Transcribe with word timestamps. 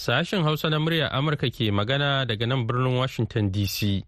Sashen 0.00 0.42
Hausa 0.44 0.70
na 0.72 0.78
murya 0.80 1.12
Amurka 1.12 1.50
ke 1.52 1.68
magana 1.68 2.24
daga 2.24 2.48
nan 2.48 2.64
birnin 2.66 2.96
Washington 2.96 3.52
DC. 3.52 4.00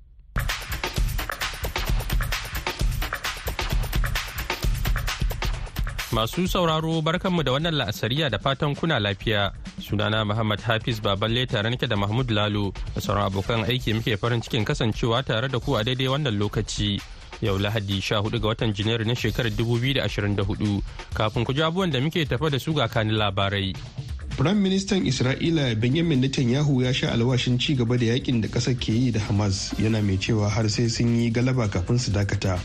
Masu 6.17 6.49
sauraro 6.49 6.97
barkanmu 7.05 7.45
da 7.45 7.53
wannan 7.53 7.77
la'asariya 7.77 8.31
da 8.33 8.39
fatan 8.41 8.73
kuna 8.75 8.97
lafiya. 8.97 9.53
Sunana 9.85 10.25
Muhammad 10.25 10.61
Hafiz 10.65 10.97
Baballe 10.99 11.45
tare 11.47 11.69
nake 11.69 11.85
da 11.87 11.97
Mahmud 12.01 12.31
Lalo 12.33 12.73
da 12.97 13.01
sauran 13.05 13.29
abokan 13.29 13.69
aiki 13.69 13.93
muke 13.93 14.17
farin 14.17 14.41
cikin 14.41 14.65
kasancewa 14.65 15.21
tare 15.23 15.49
da 15.53 15.61
ku 15.61 15.77
a 15.77 15.85
daidai 15.85 16.09
wannan 16.09 16.41
lokaci. 16.41 16.97
Yau 17.45 17.59
Lahadi 17.61 18.01
14 18.01 18.41
ga 18.41 18.49
watan 18.49 18.73
Janairu 18.73 19.05
na 19.05 19.13
shekarar 19.13 19.53
2024 19.61 20.81
kafin 21.13 21.45
ku 21.45 21.53
ji 21.53 21.61
abubuwan 21.61 21.93
da 21.93 22.01
muke 22.01 22.25
tafa 22.25 22.49
da 22.49 22.57
su 22.59 22.73
ga 22.73 22.89
kanin 22.89 23.13
labarai. 23.21 23.77
Firayim 24.33 24.65
Ministan 24.65 25.05
Isra'ila 25.05 25.77
Benjamin 25.77 26.21
Netanyahu 26.25 26.83
ya 26.83 26.93
sha 26.95 27.13
alwashin 27.13 27.59
ci 27.61 27.75
gaba 27.77 27.99
da 27.99 28.07
yaƙin 28.17 28.41
da 28.41 28.49
ƙasar 28.49 28.75
ke 28.81 28.89
yi 28.93 29.11
da 29.13 29.21
Hamas 29.21 29.75
yana 29.79 30.01
mai 30.03 30.17
cewa 30.17 30.49
har 30.49 30.69
sai 30.69 30.89
sun 30.89 31.15
yi 31.21 31.31
galaba 31.31 31.69
kafin 31.69 31.99
su 32.01 32.11
dakata. 32.11 32.57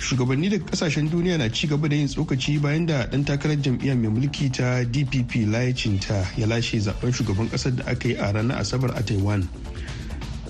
Shugabanni 0.00 0.48
daga 0.48 0.64
ƙasashen 0.64 1.10
duniya 1.12 1.36
na 1.38 1.48
ci 1.52 1.66
gaba 1.68 1.86
da 1.88 1.96
yin 1.96 2.08
tsokaci 2.08 2.60
bayan 2.62 2.86
da 2.86 3.04
ɗan 3.06 3.24
takarar 3.28 3.60
jam'iyyar 3.60 3.96
mai 4.00 4.08
mulki 4.08 4.48
ta 4.50 4.80
DPP 4.88 5.44
layacinta 5.52 6.24
ya 6.36 6.46
lashe 6.46 6.80
zaɓen 6.80 7.12
shugaban 7.12 7.48
ƙasar 7.52 7.76
da 7.76 7.84
aka 7.84 8.08
yi 8.08 8.14
a 8.16 8.32
ranar 8.32 8.56
Asabar 8.64 8.96
a 8.96 9.02
Taiwan. 9.04 9.46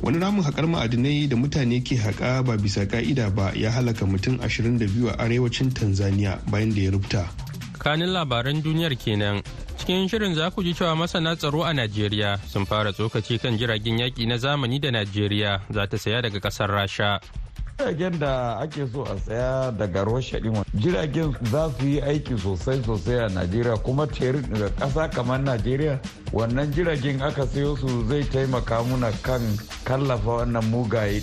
Wani 0.01 0.19
ramin 0.19 0.45
haƙar 0.45 0.71
ma'adinai 0.71 1.29
da 1.29 1.35
mutane 1.37 1.83
ke 1.83 1.99
haƙa 1.99 2.47
ba 2.47 2.55
bisa 2.57 2.87
ka'ida 2.87 3.31
ba 3.35 3.51
ya 3.57 3.71
halaka 3.75 4.07
mutum 4.07 4.39
22 4.39 5.11
a 5.11 5.17
arewacin 5.19 5.75
Tanzania 5.75 6.39
bayan 6.51 6.71
da 6.73 6.81
ya 6.81 6.91
rubuta. 6.95 7.44
Kanin 7.85 8.09
labaran 8.17 8.65
duniyar 8.65 8.97
kenan 8.97 9.45
cikin 9.77 10.09
shirin 10.09 10.33
za 10.35 10.49
ku 10.51 10.65
ji 10.65 10.73
cewa 10.75 10.97
masana 10.97 11.37
tsaro 11.37 11.61
a 11.69 11.73
Najeriya 11.77 12.41
sun 12.49 12.65
fara 12.65 12.93
tsokaci 12.93 13.37
kan 13.39 13.59
jiragen 13.61 13.99
yaƙi 14.01 14.25
na 14.27 14.37
zamani 14.41 14.81
da 14.81 14.89
Najeriya 14.91 15.61
za 15.71 15.87
ta 15.87 15.97
saya 15.99 16.23
daga 16.23 16.41
ƙasar 16.41 16.71
Rasha. 16.73 17.21
jiragen 17.79 18.19
da 18.19 18.57
ake 18.65 18.87
so 18.89 19.03
a 19.05 19.19
saya 19.21 19.73
daga 19.77 20.05
Rasha 20.05 20.41
ɗin 20.41 20.65
jiragen 20.81 21.37
za 21.51 21.69
su 21.79 21.85
yi 21.87 22.01
aiki 22.01 22.39
sosai 22.41 22.81
sosai 22.83 23.19
a 23.21 23.29
Najeriya 23.29 23.77
kuma 23.85 24.07
teri 24.07 24.41
daga 24.41 24.71
ƙasa 24.81 25.11
kamar 25.13 25.41
Najeriya 25.45 26.01
wannan 26.33 26.73
jiragen 26.73 27.21
aka 27.21 27.45
sayo 27.47 27.77
su 27.77 28.09
zai 28.09 28.25
taimaka 28.25 28.81
muna 28.83 29.13
kan 29.23 29.43
kallafa 29.85 30.31
wannan 30.41 30.65
mugaye. 30.73 31.21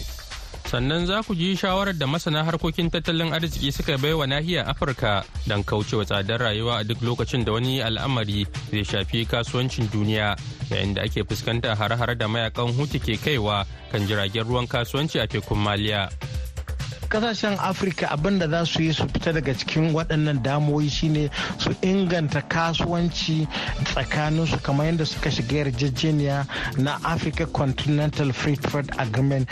Sannan 0.70 1.06
za 1.06 1.24
ku 1.24 1.36
ji 1.36 1.56
shawarar 1.56 1.94
da 1.98 2.08
masana 2.08 2.44
harkokin 2.44 2.90
tattalin 2.92 3.34
arziki 3.34 3.72
suka 3.72 3.98
bai 3.98 4.14
wa 4.14 4.26
nahiyar 4.28 4.70
afirka 4.70 5.24
don 5.48 5.64
kaucewa 5.64 6.06
tsadar 6.06 6.40
rayuwa 6.40 6.80
a 6.80 6.84
duk 6.84 7.02
lokacin 7.02 7.46
da 7.46 7.52
wani 7.52 7.82
al'amari 7.82 8.48
zai 8.72 8.84
shafi 8.86 9.26
kasuwancin 9.26 9.90
duniya 9.92 10.36
yayin 10.72 10.94
da 10.94 11.02
ake 11.04 11.24
fuskanta 11.24 11.76
hare-hare 11.76 12.16
da 12.16 12.28
mayaƙan 12.28 12.72
hutu 12.78 13.00
ke 13.00 13.18
kaiwa 13.18 13.66
kan 13.92 14.08
jiragen 14.08 14.44
ruwan 14.48 14.68
kasuwanci 14.68 15.20
a 15.20 15.28
tekun 15.28 15.58
maliya. 15.60 16.10
Kasashen 17.12 17.60
afirka 17.60 18.08
abin 18.08 18.40
da 18.40 18.48
za 18.48 18.66
su 18.66 18.82
yi 18.84 18.94
su 18.94 19.04
fita 19.08 19.34
daga 19.34 19.54
cikin 19.54 19.92
waɗannan 19.94 20.40
damoyi 20.44 20.90
shine 20.90 21.30
su 21.60 21.76
inganta 21.82 22.42
kasuwanci 22.48 23.48
tsakaninsu 23.84 24.56
kamar 24.64 24.86
yadda 24.86 25.06
suka 25.06 25.30
shiga 25.32 25.58
yarjejeniya 25.58 26.48
na 26.78 26.96
africa 27.04 27.46
continental 27.52 28.32
free 28.32 28.56
trade 28.56 28.90
agreement. 28.98 29.50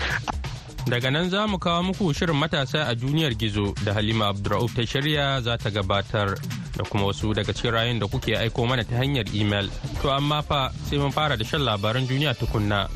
Daga 0.90 1.10
nan 1.14 1.30
za 1.30 1.46
mu 1.48 1.58
kawo 1.62 1.84
muku 1.84 2.14
shirin 2.18 2.34
matasa 2.36 2.90
a 2.90 2.96
duniyar 2.98 3.38
gizo 3.38 3.74
da 3.86 3.94
Halima 3.94 4.26
Abdurrauf 4.34 4.74
ta 4.74 4.82
shirya 4.82 5.38
za 5.42 5.54
ta 5.58 5.70
gabatar 5.70 6.34
da 6.78 6.84
kuma 6.90 7.06
wasu 7.06 7.30
daga 7.34 7.54
cikin 7.54 7.72
rayun 7.72 8.00
da 8.00 8.08
kuke 8.08 8.34
aiko 8.34 8.66
mana 8.66 8.82
ta 8.84 8.96
hanyar 8.98 9.30
imel. 9.30 9.70
To 10.02 10.10
amma 10.10 10.42
fa 10.42 10.74
sai 10.90 10.98
mun 10.98 11.12
fara 11.12 11.38
da 11.38 11.46
shan 11.46 11.62
labaran 11.62 12.08
duniya 12.10 12.34
tukunna. 12.34 12.90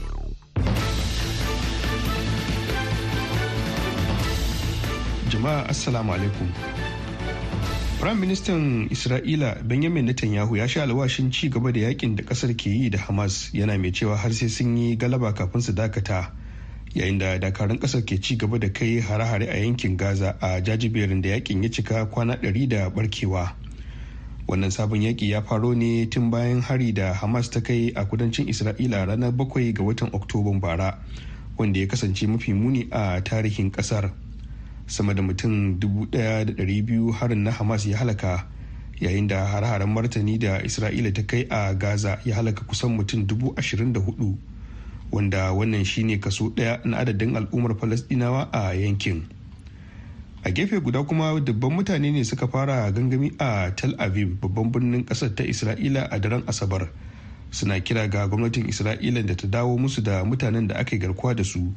Jama'a 5.29 5.69
Assalamu 5.69 6.17
alaikum. 6.17 6.49
Prime 8.01 8.19
Ministan 8.19 8.89
Isra'ila 8.89 9.61
Benjamin 9.61 10.05
Netanyahu 10.09 10.57
ya 10.57 10.65
sha 10.67 10.81
alwashin 10.89 11.29
ci 11.31 11.49
gaba 11.49 11.71
da 11.71 11.79
yaƙin 11.93 12.15
da 12.17 12.23
ƙasar 12.25 12.57
ke 12.57 12.73
yi 12.73 12.89
da 12.89 12.97
Hamas 12.97 13.53
yana 13.53 13.77
mai 13.77 13.91
cewa 13.93 14.17
har 14.17 14.33
sai 14.33 14.47
sun 14.49 14.77
yi 14.77 14.97
galaba 14.97 15.29
kafin 15.37 15.61
su 15.61 15.73
dakata. 15.73 16.41
Yayin 16.93 17.17
da 17.17 17.37
dakarun 17.39 17.79
ƙasar 17.79 18.05
ke 18.05 18.21
ci 18.21 18.35
gaba 18.37 18.59
da 18.59 18.69
kai 18.69 18.99
hare-hare 19.01 19.49
a 19.49 19.57
yankin 19.57 19.97
gaza 19.97 20.37
a 20.41 20.61
jajiberin 20.61 21.21
da 21.21 21.29
yaƙin 21.29 21.63
ya 21.63 21.69
cika 21.69 22.05
kwana 22.11 22.35
ɗari 22.37 22.67
da 22.69 22.89
barkewa. 22.89 23.55
Wannan 24.47 24.71
sabon 24.71 25.01
yaki 25.01 25.29
ya 25.29 25.41
faro 25.41 25.73
ne 25.73 26.05
tun 26.05 26.29
bayan 26.29 26.61
hari 26.61 26.91
da 26.91 27.13
hamas 27.13 27.49
ta 27.49 27.61
kai 27.61 27.91
a 27.95 28.05
kudancin 28.05 28.45
isra'ila 28.47 29.07
ranar 29.07 29.31
bakwai 29.31 29.73
ga 29.73 29.83
watan 29.83 30.09
oktoban 30.11 30.59
bara 30.59 30.99
wanda 31.57 31.79
ya 31.79 31.87
kasance 31.87 32.27
mafi 32.27 32.53
muni 32.53 32.87
a 32.91 33.21
tarihin 33.21 33.71
ƙasar 33.71 34.11
sama 34.87 35.13
da 35.13 35.21
mutum 35.21 35.79
1,200 35.79 37.11
harin 37.13 37.43
na 37.43 37.51
hamas 37.51 37.85
ya 37.85 37.97
halaka 37.97 38.45
yayin 38.99 39.27
da 39.27 39.45
hare-haren 39.47 39.89
martani 39.89 40.37
da 40.39 40.59
isra'ila 40.61 41.13
ta 41.13 41.23
kai 41.23 41.47
a 41.49 41.73
gaza 41.73 42.19
ya 42.25 42.35
halaka 42.35 42.63
kusan 42.67 42.97
mutum 42.97 43.25
24,000 43.25 44.52
wanda 45.13 45.53
wannan 45.53 45.85
shine 45.85 46.18
kaso 46.19 46.50
ɗaya 46.50 46.81
na 46.85 46.97
adadin 46.97 47.38
al'ummar 47.38 47.78
falasɗinawa 47.78 48.50
a 48.51 48.74
yankin. 48.74 49.22
A 50.44 50.51
gefe 50.51 50.81
guda 50.81 51.03
kuma 51.06 51.40
dubban 51.40 51.72
mutane 51.72 52.12
ne 52.12 52.24
suka 52.24 52.47
fara 52.47 52.91
gangami 52.91 53.31
a 53.40 53.72
tel 53.72 53.94
aviv 53.97 54.40
babban 54.41 54.72
birnin 54.72 55.06
ƙasar 55.06 55.35
ta 55.35 55.44
isra'ila 55.44 56.09
a 56.12 56.19
daren 56.19 56.41
asabar. 56.50 56.90
Suna 57.51 57.79
kira 57.79 58.09
ga 58.09 58.28
gwamnatin 58.28 58.66
isra'ila 58.68 59.22
da 59.25 59.35
ta 59.35 59.47
dawo 59.47 59.78
musu 59.78 60.01
da 60.01 60.24
mutanen 60.25 60.68
da 60.68 60.75
aka 60.75 60.96
yi 60.96 61.00
garkuwa 61.01 61.35
da 61.35 61.44
su 61.44 61.72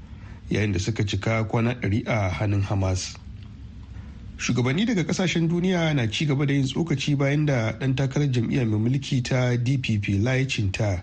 yayin 0.51 0.73
da 0.73 0.79
suka 0.79 1.05
cika 1.05 1.45
kwana 1.45 1.75
ɗari 1.77 2.03
a 2.09 2.31
hannun 2.33 2.63
hamas. 2.65 3.15
Shugabanni 4.39 4.87
daga 4.87 5.05
ƙasashen 5.05 5.49
duniya 5.49 5.95
na 5.95 6.07
ci 6.11 6.27
gaba 6.27 6.47
da 6.47 6.53
yin 6.55 6.65
tsokaci 6.65 7.17
bayan 7.17 7.47
da 7.47 7.73
ɗan 7.79 7.95
takarar 7.95 8.33
jam'iyyar 8.33 8.67
mai 8.67 8.79
mulki 8.91 9.23
ta 9.23 9.57
dpp 9.57 10.25
layicinta 10.25 11.03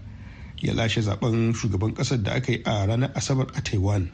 ya 0.63 0.73
lashe 0.73 1.01
zaɓen 1.01 1.53
shugaban 1.53 1.93
ƙasar 1.93 2.23
da 2.23 2.31
aka 2.33 2.51
yi 2.51 2.61
a 2.63 2.85
ranar 2.87 3.11
asabar 3.13 3.47
a 3.55 3.61
taiwan. 3.61 4.09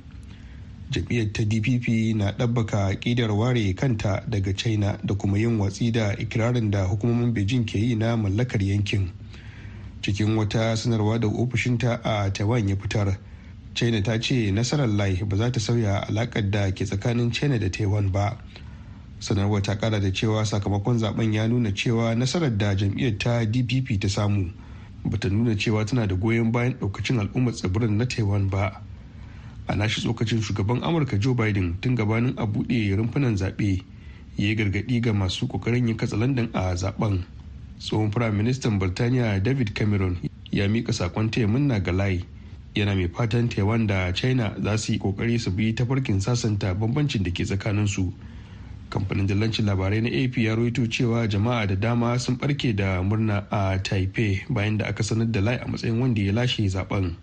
Jam'iyyar 0.91 1.31
ta 1.33 1.43
dpp 1.45 2.15
na 2.15 2.31
ɗabbaka 2.31 2.97
ƙidar 2.99 3.29
ware 3.37 3.73
kanta 3.75 4.23
daga 4.27 4.53
china 4.57 4.97
da 5.05 5.13
kuma 5.13 5.37
yin 5.37 5.59
watsi 5.59 5.91
da 5.91 6.15
ikirarin 6.17 6.71
da 6.71 6.87
hukumomin 6.87 7.33
beijing 7.33 7.65
ke 7.65 7.75
yi 7.77 7.95
na 7.95 8.15
mallakar 8.17 8.61
yankin. 8.63 9.11
Cikin 10.01 10.35
wata 10.35 10.75
sanarwa 10.75 11.19
da 11.19 11.27
ofishinta 11.27 12.01
a 12.03 12.31
taiwan 12.33 12.67
ya 12.67 12.75
fitar 12.75 13.19
china 13.75 14.01
ta 14.01 14.17
ce 14.17 14.49
nasarar 14.51 14.89
lai 14.89 15.21
ba 15.23 15.37
za 15.37 15.51
ta 15.51 15.59
sauya 15.59 16.01
alakar 16.09 16.49
da 16.49 16.71
ke 16.71 16.81
tsakanin 16.85 17.31
china 17.31 17.59
da 17.59 17.69
taiwan 17.69 18.09
ba. 18.11 18.37
Sanarwa 19.19 19.61
ta 19.61 19.75
kara 19.75 19.99
da 20.01 20.09
cewa 20.09 20.41
sakamakon 20.45 20.97
zaɓen 20.97 21.31
ya 21.33 21.47
nuna 21.47 21.69
cewa 21.71 22.15
nasarar 22.17 22.57
da 22.57 22.73
jam'iyyar 22.73 23.17
ta 23.19 23.45
dpp 23.45 24.01
ta 24.01 24.07
samu 24.09 24.49
bata 25.05 25.29
nuna 25.29 25.55
cewa 25.55 25.85
tana 25.85 26.07
da 26.07 26.15
goyon 26.15 26.51
bayan 26.51 26.75
daukacin 26.79 27.19
al'ummar 27.19 27.53
tsibirin 27.53 27.97
na 27.97 28.05
taiwan 28.05 28.49
ba. 28.49 28.81
A 29.67 29.75
nashi 29.75 30.01
tsokacin 30.01 30.41
shugaban 30.41 30.81
amurka 30.83 31.17
joe 31.19 31.33
biden 31.35 31.77
tun 31.81 31.95
gabanin 31.95 32.33
a 32.37 32.45
buɗe 32.45 32.95
rumfunan 32.97 33.37
zaɓe 33.37 33.83
ya 34.37 34.47
yi 34.47 34.55
gargaɗi 34.55 35.01
ga 35.01 35.13
masu 35.13 35.47
ƙoƙarin 35.47 35.87
yin 35.87 35.97
katsalandan 35.97 36.49
a 36.53 36.73
zaɓen 36.75 37.23
tsohon 37.79 38.11
firayim 38.11 38.35
ministan 38.37 38.79
birtaniya 38.79 39.39
david 39.43 39.73
cameron 39.75 40.17
ya 40.51 40.67
mika 40.67 40.91
saƙon 40.93 41.29
taya 41.31 41.47
munna 41.47 41.79
ga 41.79 41.91
layi 41.91 42.25
yana 42.75 42.95
mai 42.95 43.07
fatan 43.07 43.49
taiwan 43.49 43.87
da 43.87 44.11
china 44.13 44.55
za 44.63 44.77
su 44.77 44.93
yi 44.93 44.99
ƙoƙari 44.99 45.39
su 45.39 45.51
bi 45.51 45.73
tafarkin 45.73 46.21
sasanta 46.21 46.73
bambancin 46.73 47.23
da 47.23 47.31
ke 47.31 47.43
tsakaninsu. 47.45 48.13
Kamfanin 48.89 49.27
dillancin 49.27 49.65
labarai 49.65 50.01
na 50.01 50.09
ap 50.09 50.37
ya 50.37 50.55
rawaito 50.55 50.87
cewa 50.89 51.27
jama'a 51.27 51.67
da 51.67 51.75
dama 51.75 52.19
sun 52.19 52.37
barke 52.37 52.75
da 52.75 53.01
murna 53.03 53.45
a 53.51 53.77
taipei 53.79 54.41
bayan 54.49 54.77
da 54.77 54.85
aka 54.87 55.03
sanar 55.03 55.31
da 55.31 55.41
lai 55.41 55.55
a 55.61 55.65
matsayin 55.67 55.99
wanda 56.01 56.21
ya 56.21 56.33
lashe 56.33 56.65
zaɓen 56.67 57.15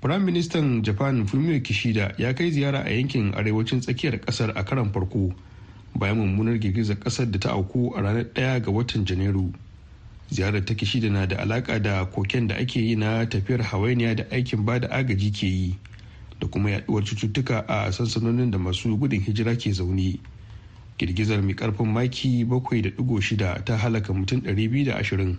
Firayim 0.00 0.22
Ministan 0.24 0.82
Japan 0.82 1.26
Fumio 1.26 1.60
Kishida 1.60 2.14
ya 2.18 2.32
kai 2.34 2.50
ziyara 2.50 2.84
a 2.86 2.90
yankin 2.90 3.34
arewacin 3.34 3.80
tsakiyar 3.80 4.20
ƙasar 4.20 4.52
a 4.56 4.64
karan 4.64 4.92
farko 4.92 5.34
bayan 5.98 6.16
mummunar 6.18 6.58
girgizar 6.58 6.96
ƙasar 6.96 7.30
da 7.30 7.38
ta 7.38 7.50
auku 7.52 7.92
a 7.96 8.00
ranar 8.02 8.24
1 8.34 8.60
ga 8.62 8.70
watan 8.70 9.04
Janairu. 9.04 9.52
Ziyarar 10.30 10.64
ta 10.64 10.74
Kishida 10.74 11.10
na 11.10 11.26
da 11.26 11.36
alaka 11.42 11.78
da 11.82 12.04
koken 12.06 12.46
da 12.48 12.54
ake 12.54 12.76
yi 12.80 12.94
na 12.96 13.26
tafiyar 13.26 13.62
hawainiya 13.62 14.16
da 14.16 14.24
aikin 14.30 14.64
ba 14.64 14.78
da 14.78 14.88
agaji 14.88 15.30
ke 15.34 15.46
yi. 15.46 15.74
Da 16.40 16.46
kuma 16.48 16.70
yaduwar 16.70 17.04
cututtuka 17.04 17.64
a 17.68 17.92
sansanonin 17.92 18.50
da 18.50 18.58
masu 18.58 18.96
gudun 18.96 19.20
hijira 19.20 19.56
ke 19.56 19.72
zaune. 19.72 20.20
Girgizar 20.98 21.42
mai 21.42 21.54
ƙarfin 21.54 21.86
maki 21.92 22.44
7.6 22.44 23.64
ta 23.64 23.76
halaka 23.76 24.12
mutum 24.12 24.40
220 24.42 25.36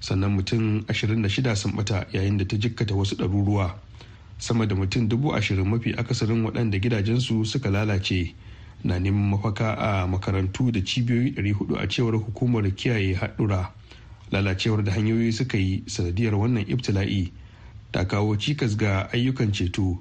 sannan 0.00 0.34
mutum 0.36 0.80
26 0.88 1.54
sun 1.56 1.72
bata 1.76 2.06
yayin 2.12 2.38
da 2.38 2.44
ta 2.44 2.56
jikkata 2.56 2.94
wasu 2.94 3.14
ɗaruruwa. 3.16 3.74
Sama 4.38 4.66
da 4.66 4.74
mutum 4.74 5.08
dubu 5.08 5.32
ashirin 5.34 5.64
mafi 5.68 5.94
akasarin 5.94 6.42
waɗanda 6.44 6.78
gidajensu 6.78 7.44
suka 7.46 7.70
lalace 7.70 8.34
na 8.84 8.98
neman 8.98 9.30
mafaka 9.30 9.74
a 9.78 10.06
makarantu 10.06 10.70
da 10.72 10.80
cibiyoyi 10.80 11.34
400 11.38 11.78
a 11.78 11.86
cewar 11.88 12.14
hukumar 12.18 12.62
kiyaye 12.74 13.14
haɗura. 13.14 13.70
Lalacewar 14.32 14.82
da 14.84 14.92
hanyoyi 14.92 15.32
suka 15.32 15.56
yi 15.58 15.82
sanadiyar 15.86 16.34
wannan 16.34 16.66
ibtila'i 16.68 17.30
ta 17.92 18.04
kawo 18.04 18.36
cikas 18.36 18.76
ga 18.76 19.08
ayyukan 19.12 19.52
ceto. 19.54 19.98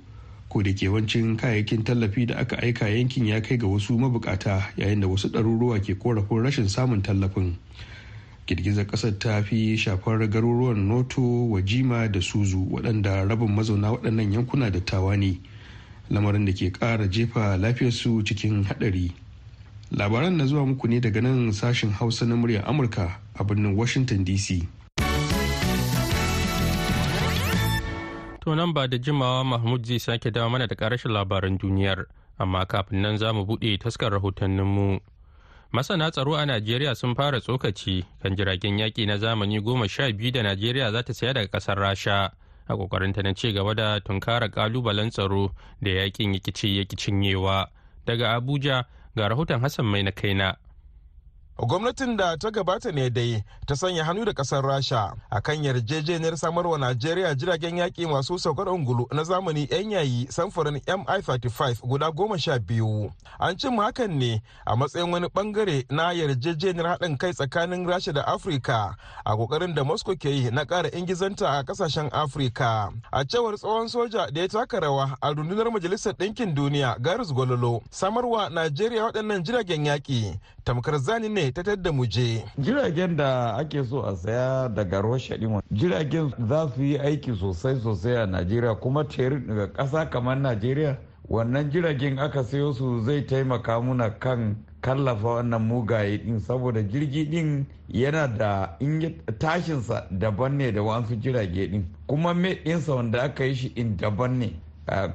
Ko 0.55 0.63
da 0.63 0.71
ke 0.71 0.87
wancin 0.87 1.35
kayayyakin 1.35 1.83
tallafi 1.83 2.25
da 2.31 2.39
aka 2.39 2.55
aika 2.63 2.87
yankin 2.87 3.27
ya 3.27 3.41
kai 3.43 3.57
ga 3.59 3.67
wasu 3.67 3.99
mabukata 3.99 4.71
yayin 4.79 5.01
da 5.03 5.07
wasu 5.11 5.27
ɗaruruwa 5.27 5.83
ke 5.83 5.99
korafin 5.99 6.43
rashin 6.47 6.69
samun 6.71 7.01
tallafin. 7.03 7.59
Girgizar 8.47 8.87
ƙasar 8.87 9.19
ta 9.19 9.43
fi 9.43 9.75
shafar 9.75 10.23
garuruwan 10.31 10.87
noto 10.87 11.19
wajima 11.51 12.07
da 12.07 12.21
suzu 12.23 12.71
waɗanda 12.71 13.27
rabin 13.27 13.51
mazauna 13.51 13.91
waɗannan 13.99 14.31
yankuna 14.31 14.71
da 14.71 14.79
tawa 14.79 15.17
ne. 15.19 15.41
Lamarin 16.09 16.45
da 16.45 16.53
ke 16.55 16.71
ƙara 16.71 17.11
jefa 17.11 17.57
lafiyarsu 17.59 18.23
cikin 18.23 18.63
haɗari. 18.63 19.11
Labaran 19.91 20.37
na 20.39 20.45
zuwa 20.47 20.63
muku 20.71 20.87
ne 20.87 21.01
daga 21.01 21.19
nan 21.21 21.51
sashen 21.51 21.91
hausa 21.91 22.23
na 22.25 22.35
muryar 22.39 22.63
amurka 22.63 23.19
a 23.35 23.43
birnin 23.43 23.75
washington 23.75 24.23
dc 24.23 24.63
To 28.45 28.55
nan 28.55 28.73
ba 28.73 28.87
da 28.87 28.97
jimawa 28.97 29.43
Mahmud 29.43 29.85
zai 29.85 29.99
sake 29.99 30.31
dawo 30.31 30.49
mana 30.49 30.67
da 30.67 30.75
karashin 30.75 31.11
labaran 31.11 31.57
duniyar, 31.57 32.05
amma 32.37 32.65
kafin 32.65 33.01
nan 33.01 33.17
za 33.17 33.33
mu 33.33 33.41
buɗe 33.45 33.77
taskar 33.79 34.11
rahotanninmu. 34.11 34.99
Masana 35.73 36.11
tsaro 36.11 36.33
a 36.35 36.45
Najeriya 36.45 36.95
sun 36.95 37.15
fara 37.15 37.39
tsokaci 37.41 38.05
kan 38.21 38.35
jiragen 38.35 38.77
yaƙi 38.77 39.07
na 39.07 39.17
zamani 39.17 39.59
goma 39.61 39.89
sha 39.89 40.11
biyu 40.13 40.31
da 40.31 40.43
Najeriya 40.43 40.91
za 40.91 41.01
ta 41.03 41.13
saya 41.13 41.33
daga 41.33 41.47
ƙasar 41.57 41.77
Rasha 41.79 42.31
a 42.67 42.73
ƙoƙarinta 42.77 43.23
na 43.23 43.33
ci 43.33 43.51
gaba 43.51 43.73
da 43.73 43.99
tunkara 43.99 44.47
ƙalubalen 44.49 45.09
tsaro 45.09 45.49
da 45.81 45.89
yaƙin 45.91 46.33
yaƙi 46.37 46.95
cinyewa. 46.95 47.65
Daga 48.05 48.35
Abuja 48.39 48.85
ga 49.17 49.27
rahoton 49.27 49.59
Hassan 49.61 49.85
Mai 49.87 50.03
na 50.03 50.11
kaina. 50.11 50.55
Gwamnatin 51.57 52.17
da 52.17 52.37
ta 52.37 52.51
gabata 52.51 52.91
ne 52.91 53.09
dai 53.09 53.43
ta 53.65 53.75
sanya 53.75 54.03
hannu 54.03 54.25
da 54.25 54.33
ƙasar 54.33 54.61
rasha 54.63 55.15
a 55.31 55.41
kan 55.41 55.63
yarjejeniyar 55.63 56.37
samarwa 56.37 56.77
najeriya 56.77 57.35
jiragen 57.35 57.77
yaƙi 57.77 58.07
masu 58.11 58.37
saukar 58.39 58.67
ungulu 58.69 59.07
na 59.13 59.23
zamani 59.23 59.67
yan 59.71 59.91
yayi 59.91 60.27
samfurin 60.29 60.73
mi-35 60.73 61.79
guda 61.87 62.11
goma 62.11 62.37
sha 62.37 62.59
biyu. 62.59 63.09
An 63.39 63.55
cimma 63.55 63.83
hakan 63.87 64.19
ne 64.19 64.41
a 64.67 64.75
matsayin 64.75 65.09
wani 65.11 65.27
ɓangare 65.27 65.85
na 65.89 66.11
yarjejeniyar 66.11 66.87
haɗin 66.99 67.17
kai 67.17 67.31
tsakanin 67.31 67.87
rasha 67.87 68.11
da 68.13 68.23
afirka 68.27 68.95
a 69.25 69.31
ƙoƙarin 69.35 69.73
da 69.73 69.83
moscow 69.83 70.13
ke 70.15 70.29
yi 70.29 70.51
na 70.51 70.65
ƙara 70.65 70.89
ingizanta 70.91 71.47
a 71.59 71.63
ƙasashen 71.63 72.09
afirka. 72.11 72.91
A 73.13 73.23
cewar 73.23 73.55
tsohon 73.57 73.87
soja 73.87 74.27
da 74.33 74.41
ya 74.41 74.47
taka 74.47 74.79
rawa 74.81 75.15
a 75.21 75.33
rundunar 75.33 75.71
majalisar 75.71 76.13
ɗinkin 76.19 76.53
duniya 76.53 76.99
garis 77.01 77.31
gololo 77.31 77.81
samarwa 77.91 78.49
najeriya 78.51 79.07
waɗannan 79.11 79.43
jiragen 79.43 79.85
yaƙi 79.85 80.37
tamkar 80.65 80.99
zani 80.99 81.29
ne 81.29 81.44
ta 81.53 81.63
tadda 81.63 81.91
mu 81.91 82.05
je. 82.05 82.43
Jiragen 82.57 83.15
da 83.15 83.55
ake 83.57 83.83
so 83.83 84.01
a 84.01 84.15
saya 84.15 84.69
daga 84.69 85.01
Russia 85.01 85.37
ɗin 85.37 85.61
jiragen 85.71 86.31
za 86.49 86.67
su 86.75 86.83
yi 86.83 86.97
aiki 86.97 87.35
sosai 87.35 87.75
sosai 87.79 88.15
a 88.17 88.25
Najeriya 88.25 88.75
kuma 88.79 89.03
terin 89.07 89.47
daga 89.47 89.67
ƙasa 89.73 90.09
kamar 90.09 90.37
Najeriya. 90.37 90.97
Wannan 91.29 91.71
jiragen 91.71 92.19
aka 92.19 92.43
sayo 92.43 92.73
su 92.73 93.01
zai 93.01 93.21
taimaka 93.25 93.81
muna 93.81 94.09
kan 94.19 94.55
kallafa 94.81 95.27
wannan 95.27 95.61
mugaye 95.67 96.17
din 96.17 96.39
saboda 96.39 96.81
jirgi 96.83 97.25
din 97.29 97.65
yana 97.89 98.27
da 98.27 98.75
in 98.79 99.01
tashinsa 99.39 100.07
daban 100.11 100.57
ne 100.57 100.71
da 100.71 100.81
wasu 100.83 101.15
jirage 101.15 101.67
din. 101.71 101.85
Kuma 102.07 102.33
mai 102.33 102.55
ɗinsa 102.63 102.95
wanda 102.95 103.21
aka 103.23 103.43
yi 103.45 103.55
shi 103.55 103.67
in 103.75 103.97
daban 103.97 104.37
ne. 104.39 104.53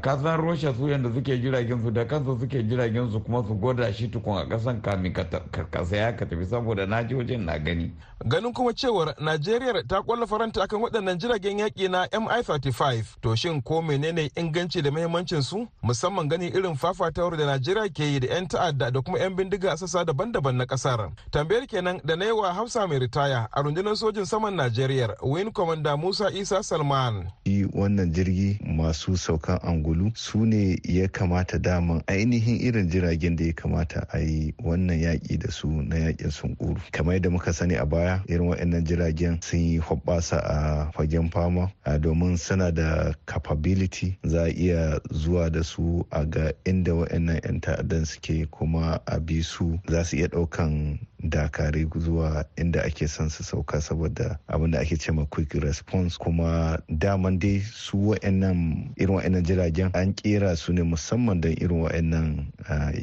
Kasan 0.00 0.37
rosha 0.40 0.75
su 0.75 0.88
yadda 0.88 1.12
suke 1.14 1.38
jiragen 1.40 1.81
su 1.82 1.90
da 1.90 2.05
kansu 2.06 2.38
suke 2.40 2.62
jiragen 2.67 3.11
su 3.11 3.20
kuma 3.22 3.43
su 3.46 3.55
gwada 3.55 3.93
shi 3.93 4.11
tukun 4.11 4.37
a 4.38 4.49
kasan 4.49 4.82
kamin 4.82 5.12
ka 5.12 5.84
saya 5.84 6.17
ka 6.17 6.26
tafi 6.26 6.44
saboda 6.46 6.87
na 6.87 7.02
ji 7.06 7.14
wajen 7.14 7.44
na 7.44 7.58
gani. 7.58 7.93
Ganin 8.25 8.52
kuma 8.52 8.72
cewar 8.72 9.14
najeriya 9.19 9.82
ta 9.88 10.02
kwalla 10.02 10.26
faranta 10.26 10.62
akan 10.62 10.81
waɗannan 10.82 11.19
jiragen 11.19 11.58
yaƙi 11.58 11.88
na 11.90 12.06
mi-35 12.12 13.05
to 13.22 13.34
shin 13.37 13.62
ko 13.62 13.81
menene 13.82 14.31
inganci 14.37 14.82
da 14.82 14.90
mahimmancin 14.90 15.43
su 15.43 15.67
musamman 15.82 16.28
gani 16.28 16.49
irin 16.52 16.76
fafatawar 16.76 17.37
da 17.38 17.46
najeriya 17.46 17.88
ke 17.88 18.05
yi 18.05 18.20
da 18.20 18.28
'yan 18.28 18.46
ta'adda 18.46 18.90
da 18.93 19.00
kuma 19.00 19.19
'yan 19.19 19.34
bindiga 19.37 19.72
a 19.72 19.76
sassa 19.76 20.05
daban-daban 20.05 20.56
na 20.56 20.64
ƙasar. 20.67 21.11
Tambayar 21.32 21.67
kenan 21.67 22.00
da 22.05 22.14
na 22.17 22.25
yi 22.26 22.32
wa 22.32 22.52
hafsa 22.52 22.87
mai 22.87 22.99
ritaya 22.99 23.49
a 23.52 23.62
rundunar 23.62 23.96
sojin 23.96 24.26
saman 24.26 24.55
najeriya 24.55 25.16
win 25.23 25.50
commander 25.52 25.96
musa 25.96 26.28
isa 26.31 26.62
salman. 26.62 27.32
Wannan 27.73 28.12
jirgi 28.12 28.58
masu 28.66 29.16
saukan 29.16 29.58
angulu 29.64 30.12
su 30.16 30.44
ne 30.44 30.76
ya 30.84 31.08
kamata 31.08 31.58
daman 31.58 32.02
ainihin 32.06 32.61
irin 32.61 32.90
jiragen 32.90 33.37
da 33.37 33.44
ya 33.44 33.52
kamata 33.52 34.05
a 34.12 34.19
yi 34.20 34.52
wannan 34.62 35.00
yaƙi 35.00 35.38
da 35.38 35.50
su 35.50 35.69
na 35.69 35.96
yaƙin 35.96 36.31
sunkuru. 36.31 36.76
Kamar 36.93 37.14
yadda 37.14 37.31
muka 37.31 37.52
sani 37.52 37.75
a 37.76 37.87
baya 37.87 38.10
irin 38.29 38.49
waɗannan 38.51 38.85
jiragen 38.87 39.43
sun 39.43 39.61
yi 39.61 39.79
hoɓɓasa 39.79 40.37
a 40.43 40.57
fagen 40.95 41.31
fama 41.31 41.71
domin 42.01 42.37
suna 42.37 42.73
da 42.73 43.12
capability 43.27 44.19
za 44.25 44.43
a 44.45 44.49
iya 44.51 45.01
zuwa 45.12 45.51
da 45.51 45.62
su 45.62 46.07
a 46.11 46.25
ga 46.25 46.53
inda 46.65 46.93
waɗannan 46.93 47.41
'yan 47.45 47.61
ta'addan 47.61 48.05
suke 48.07 48.47
kuma 48.51 49.01
a 49.07 49.21
bi 49.21 49.43
su. 49.43 49.79
Za 49.89 50.05
su 50.05 50.17
iya 50.17 50.29
ɗaukan 50.29 50.99
dakare 51.25 51.87
zuwa 51.96 52.44
inda 52.56 52.82
ake 52.84 53.08
son 53.08 53.28
su 53.28 53.43
sauka 53.44 53.81
saboda 53.81 54.38
abin 54.49 54.70
da 54.70 54.81
ake 54.81 54.96
ce 54.96 55.12
ma 55.12 55.25
quick 55.26 55.55
response. 55.55 56.17
Kuma 56.19 56.78
daman 56.88 57.38
dai 57.38 57.61
su 57.61 57.96
wa'annan 57.99 58.93
irin 58.96 59.14
wa'annan 59.14 59.43
jiragen 59.44 59.90
an 59.94 60.14
kera 60.14 60.56
su 60.56 60.72
ne 60.72 60.82
musamman 60.82 61.40
don 61.40 61.52
irin 61.52 61.81
wa'annan 61.82 62.46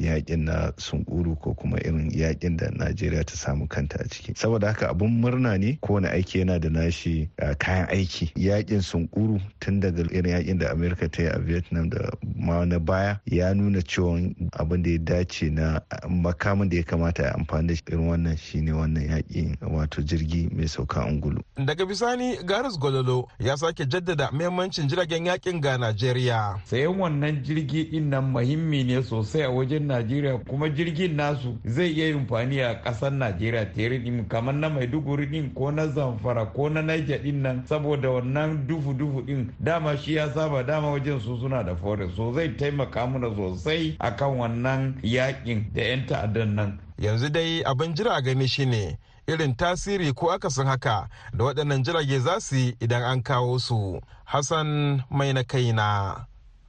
yaƙin 0.00 0.44
na 0.44 0.72
sunkuru 0.76 1.38
ko 1.40 1.54
kuma 1.54 1.78
irin 1.78 2.10
yaƙin 2.10 2.56
da 2.56 2.70
najeriya 2.70 3.24
ta 3.24 3.34
samu 3.34 3.66
kanta 3.68 4.00
a 4.00 4.08
ciki. 4.08 4.34
Saboda 4.34 4.66
haka 4.68 4.88
abin 4.90 5.20
murna 5.20 5.58
ne 5.58 5.78
kowane 5.82 6.08
aiki 6.10 6.38
yana 6.40 6.58
da 6.60 6.68
nashi 6.68 7.28
kayan 7.58 7.86
aiki. 7.88 8.32
Yakin 8.36 8.80
sunkuru 8.82 9.40
tun 9.60 9.80
daga 9.80 10.02
irin 10.10 10.32
yaƙin 10.34 10.58
da 10.58 10.70
amerika 10.72 11.08
ta 11.08 11.22
yi 11.22 11.28
a 11.28 11.38
vietnam 11.38 11.88
da 11.88 12.10
ma 12.36 12.64
na 12.64 12.78
baya 12.78 13.20
ya 13.26 13.52
nuna 13.54 13.78
cewa 13.82 14.18
abin 14.58 14.82
da 14.82 14.90
ya 14.90 14.98
dace 14.98 15.50
na 15.50 15.80
makamin 16.08 16.68
da 16.68 16.76
ya 16.76 16.82
kamata 16.82 17.24
a 17.30 17.34
amfani 17.38 17.68
da 17.68 17.74
irin 17.92 18.07
wannan 18.08 18.36
shine 18.36 18.72
wannan 18.72 19.08
yaƙi 19.08 19.56
wato 19.60 20.02
jirgi 20.02 20.48
mai 20.56 20.68
sauka 20.68 21.04
ungulu. 21.06 21.42
Daga 21.56 21.86
bisani 21.86 22.36
Garis 22.44 22.78
Gololo 22.78 23.28
ya 23.38 23.56
sake 23.56 23.86
jaddada 23.86 24.30
muhimmancin 24.32 24.88
jiragen 24.88 25.26
yaƙin 25.26 25.60
ga 25.60 25.78
Najeriya. 25.78 26.60
Sayan 26.64 26.98
wannan 26.98 27.42
jirgi 27.44 27.90
ɗin 27.90 28.08
nan 28.10 28.32
muhimmi 28.32 28.84
ne 28.84 29.02
sosai 29.02 29.42
a 29.42 29.50
wajen 29.50 29.86
Najeriya 29.86 30.38
kuma 30.48 30.68
jirgin 30.68 31.16
nasu 31.16 31.58
zai 31.64 31.92
iya 31.92 32.14
amfani 32.16 32.60
a 32.60 32.74
ƙasar 32.82 33.12
Najeriya 33.12 33.72
tere 33.74 33.98
din 33.98 34.28
kamar 34.28 34.54
na 34.54 34.68
Maiduguri 34.68 35.26
din 35.30 35.50
ko 35.54 35.70
na 35.70 35.86
Zamfara 35.86 36.46
ko 36.54 36.68
na 36.68 36.80
Niger 36.82 37.18
ɗin 37.18 37.42
nan 37.42 37.64
saboda 37.66 38.08
wannan 38.10 38.66
dufu 38.66 38.94
dufu 38.94 39.22
din 39.26 39.52
dama 39.60 39.96
shi 39.96 40.14
ya 40.14 40.28
saba 40.32 40.62
dama 40.64 40.90
wajen 40.92 41.20
su 41.20 41.38
suna 41.40 41.62
da 41.64 41.74
forest 41.74 42.16
so 42.16 42.32
zai 42.32 42.48
taimaka 42.56 43.06
mana 43.06 43.28
sosai 43.34 43.96
akan 44.00 44.36
wannan 44.38 44.94
yaƙin 45.02 45.72
da 45.74 45.82
'yan 45.82 46.06
ta'addan 46.06 46.54
nan 46.54 46.78
yanzu 46.98 47.28
dai 47.30 47.62
abin 47.64 47.94
jira 47.94 48.20
gani 48.22 48.48
shine 48.48 48.98
irin 49.26 49.54
tasiri 49.54 50.12
ko 50.14 50.30
akasin 50.32 50.66
haka 50.66 51.08
da 51.32 51.44
waɗannan 51.44 51.82
jirage 51.84 52.18
za 52.18 52.40
su 52.40 52.56
yi 52.56 52.76
idan 52.80 53.02
an 53.02 53.22
kawo 53.22 53.58
su. 53.58 54.00
Hassan 54.24 55.02
mai 55.10 55.32
na 55.32 55.42
kaina 55.44 56.26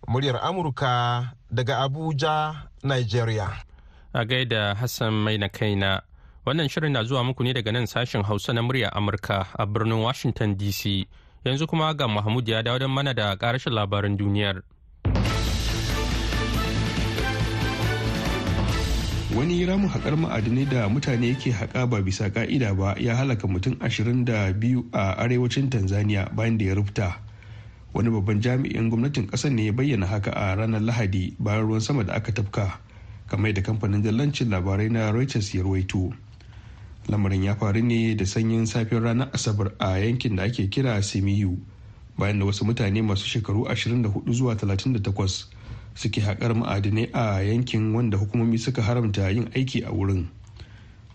muryar 0.08 0.36
amurka 0.44 1.34
daga 1.52 1.78
abuja 1.80 2.56
nigeria. 2.84 3.50
A 4.14 4.26
gaida 4.26 4.76
hassan 4.76 5.14
mai 5.14 5.38
na 5.38 5.48
kaina 5.50 6.02
wannan 6.46 6.70
shirin 6.70 6.92
na 6.92 7.04
zuwa 7.04 7.24
muku 7.24 7.44
ne 7.44 7.54
daga 7.54 7.72
nan 7.72 7.86
sashen 7.88 8.24
hausa 8.24 8.54
na 8.54 8.62
muryar 8.62 8.92
amurka 8.98 9.48
a 9.58 9.66
birnin 9.66 10.02
washington 10.04 10.56
dc 10.58 11.08
yanzu 11.46 11.68
kuma 11.68 11.94
ga 11.94 12.08
mahmud 12.08 12.48
ya 12.48 12.64
dawo 12.64 12.80
don 12.80 12.92
mana 12.92 13.14
da 13.14 13.36
ƙarashin 13.36 13.74
labaran 13.74 14.18
duniyar. 14.18 14.62
Wani 19.36 19.66
ramin 19.66 19.90
haƙar 19.90 20.18
ma'adinai 20.18 20.66
da 20.66 20.90
mutane 20.90 21.36
ke 21.38 21.52
haƙa 21.54 21.86
ba 21.90 22.02
bisa 22.02 22.30
ka'ida 22.34 22.74
ba 22.74 22.96
ya 22.98 23.14
halaka 23.16 23.46
mutum 23.48 23.76
22 23.78 24.84
a 24.92 25.16
arewacin 25.22 25.70
tanzania 25.70 26.26
bayan 26.36 26.58
da 26.58 26.66
ya 26.66 26.74
rufta 26.76 27.20
wani 27.94 28.10
babban 28.10 28.42
jami'in 28.42 28.90
gwamnatin 28.90 29.28
ƙasar 29.30 29.52
ne 29.54 29.66
ya 29.66 29.72
bayyana 29.74 30.06
haka 30.10 30.32
a 30.34 30.56
ranar 30.58 30.82
lahadi 30.82 31.36
bayan 31.40 31.62
ruwan 31.68 31.82
sama 31.82 32.04
da 32.04 32.14
aka 32.18 32.32
tafka 32.32 32.80
kamar 33.30 33.54
da 33.54 33.62
kamfanin 33.62 34.02
jallancin 34.04 34.50
labarai 34.50 34.90
na 34.90 35.12
reuters 35.14 35.54
ya 35.54 35.62
rawaito 35.64 36.10
lamarin 37.08 37.44
ya 37.44 37.54
faru 37.56 37.82
ne 37.86 38.16
da 38.18 38.26
sanyin 38.26 38.66
safiyar 38.66 39.04
ranar 39.14 39.30
asabar 39.34 39.72
a 39.80 39.98
yankin 40.02 40.36
da 40.36 40.44
ake 40.50 40.70
kira 40.74 40.98
simiyu 41.06 41.58
bayan 42.18 42.40
da 42.40 42.46
wasu 42.46 42.66
mutane 42.66 43.02
masu 43.06 43.30
shekaru 43.30 43.66
24 43.70 44.34
zuwa 44.34 44.56
38 44.58 45.46
suke 45.96 46.22
haƙar 46.22 46.54
ma'adinai 46.56 47.10
a 47.14 47.42
yankin 47.44 47.94
wanda 47.94 48.18
hukumomi 48.18 48.58
suka 48.60 48.82
haramta 48.82 49.30
yin 49.34 49.50
aiki 49.56 49.84
a 49.86 49.92
wurin. 49.92 50.28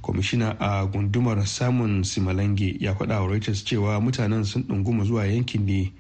Kwamishina 0.03 0.57
a 0.61 0.87
gundumar 0.87 1.41
samun 1.47 2.05
simalange 2.05 2.77
ya 2.81 2.95
faɗa 2.95 3.21
wa 3.21 3.27
reuters 3.29 3.65
cewa 3.65 4.01
mutanen 4.01 4.45
sun 4.45 4.63
ɗunguma 4.65 5.05
zuwa 5.05 5.27
yankin 5.27 5.65
ne 5.67 5.93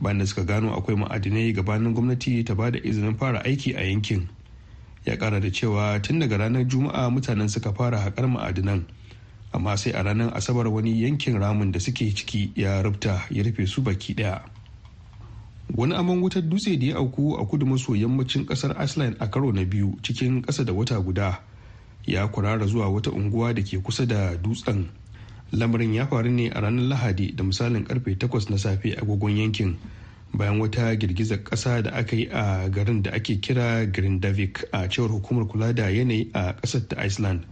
bayan 0.00 0.18
da 0.18 0.24
suka 0.26 0.44
gano 0.44 0.72
akwai 0.74 0.96
ma'adinai 0.96 1.52
gabanin 1.54 1.94
gwamnati 1.94 2.44
ta 2.44 2.54
ba 2.54 2.70
da 2.70 2.78
izinin 2.78 3.18
fara 3.18 3.42
aiki 3.44 3.74
a 3.76 3.82
yankin. 3.84 4.28
Ya 5.04 5.16
kara 5.16 5.40
da 5.40 5.48
cewa 5.50 6.00
tun 6.02 6.18
daga 6.20 6.38
ranar 6.38 6.64
juma'a 6.64 7.10
mutanen 7.10 7.48
suka 7.50 7.72
fara 7.72 7.98
haƙar 7.98 8.28
ma'adinan 8.28 8.84
amma 9.54 9.76
sai 9.76 9.90
a 9.92 10.02
ranar 10.02 10.32
asabar 10.34 10.66
wani 10.72 10.92
yankin 11.02 11.38
ramin 11.38 11.72
da 11.72 11.78
suke 11.80 12.08
ciki 12.14 12.52
ya 12.56 12.82
rubta 12.82 13.26
ya 13.30 13.42
rufe 13.44 13.66
su 13.68 13.82
baki 13.82 14.14
ɗaya 14.14 14.40
wani 15.76 15.94
aman 15.94 16.20
wutar 16.22 16.42
dutse 16.42 16.76
da 16.76 16.86
ya 16.86 16.96
auku 16.96 17.36
a 17.40 17.46
kudu 17.46 17.66
maso 17.66 17.96
yammacin 17.96 18.44
ƙasar 18.46 18.76
iceland 18.84 19.16
a 19.20 19.26
karo 19.30 19.52
na 19.52 19.64
biyu 19.64 19.96
cikin 20.02 20.42
kasa 20.42 20.64
da 20.64 20.72
wata 20.72 21.00
guda 21.00 21.40
ya 22.06 22.28
kurara 22.28 22.66
zuwa 22.66 22.88
wata 22.88 23.10
unguwa 23.10 23.54
da 23.54 23.62
ke 23.62 23.78
kusa 23.78 24.06
da 24.06 24.36
dutsen. 24.36 24.88
Lamarin 25.52 25.94
ya 25.94 26.06
faru 26.06 26.30
ne 26.30 26.48
a 26.50 26.60
ranar 26.60 26.84
lahadi 26.84 27.32
da 27.36 27.44
misalin 27.44 27.84
ƙarfe 27.84 28.16
8 28.18 28.50
na 28.50 28.56
safe 28.58 28.96
agogon 28.96 29.36
yankin 29.36 29.76
bayan 30.34 30.60
wata 30.60 30.96
girgizar 30.96 31.42
kasa 31.44 31.82
da 31.82 31.90
aka 31.92 32.16
yi 32.16 32.28
a 32.32 32.68
garin 32.68 33.02
da 33.02 33.10
ake 33.12 33.40
kira 33.40 33.86
grindavik 33.86 34.64
a 34.72 34.88
cewar 34.88 35.10
hukumar 35.10 35.46
kula 35.48 35.72
da 35.74 35.88
yanayi 35.90 36.30
a 36.34 36.52
ƙasar 36.52 36.88
ta 36.88 36.96
iceland. 37.04 37.44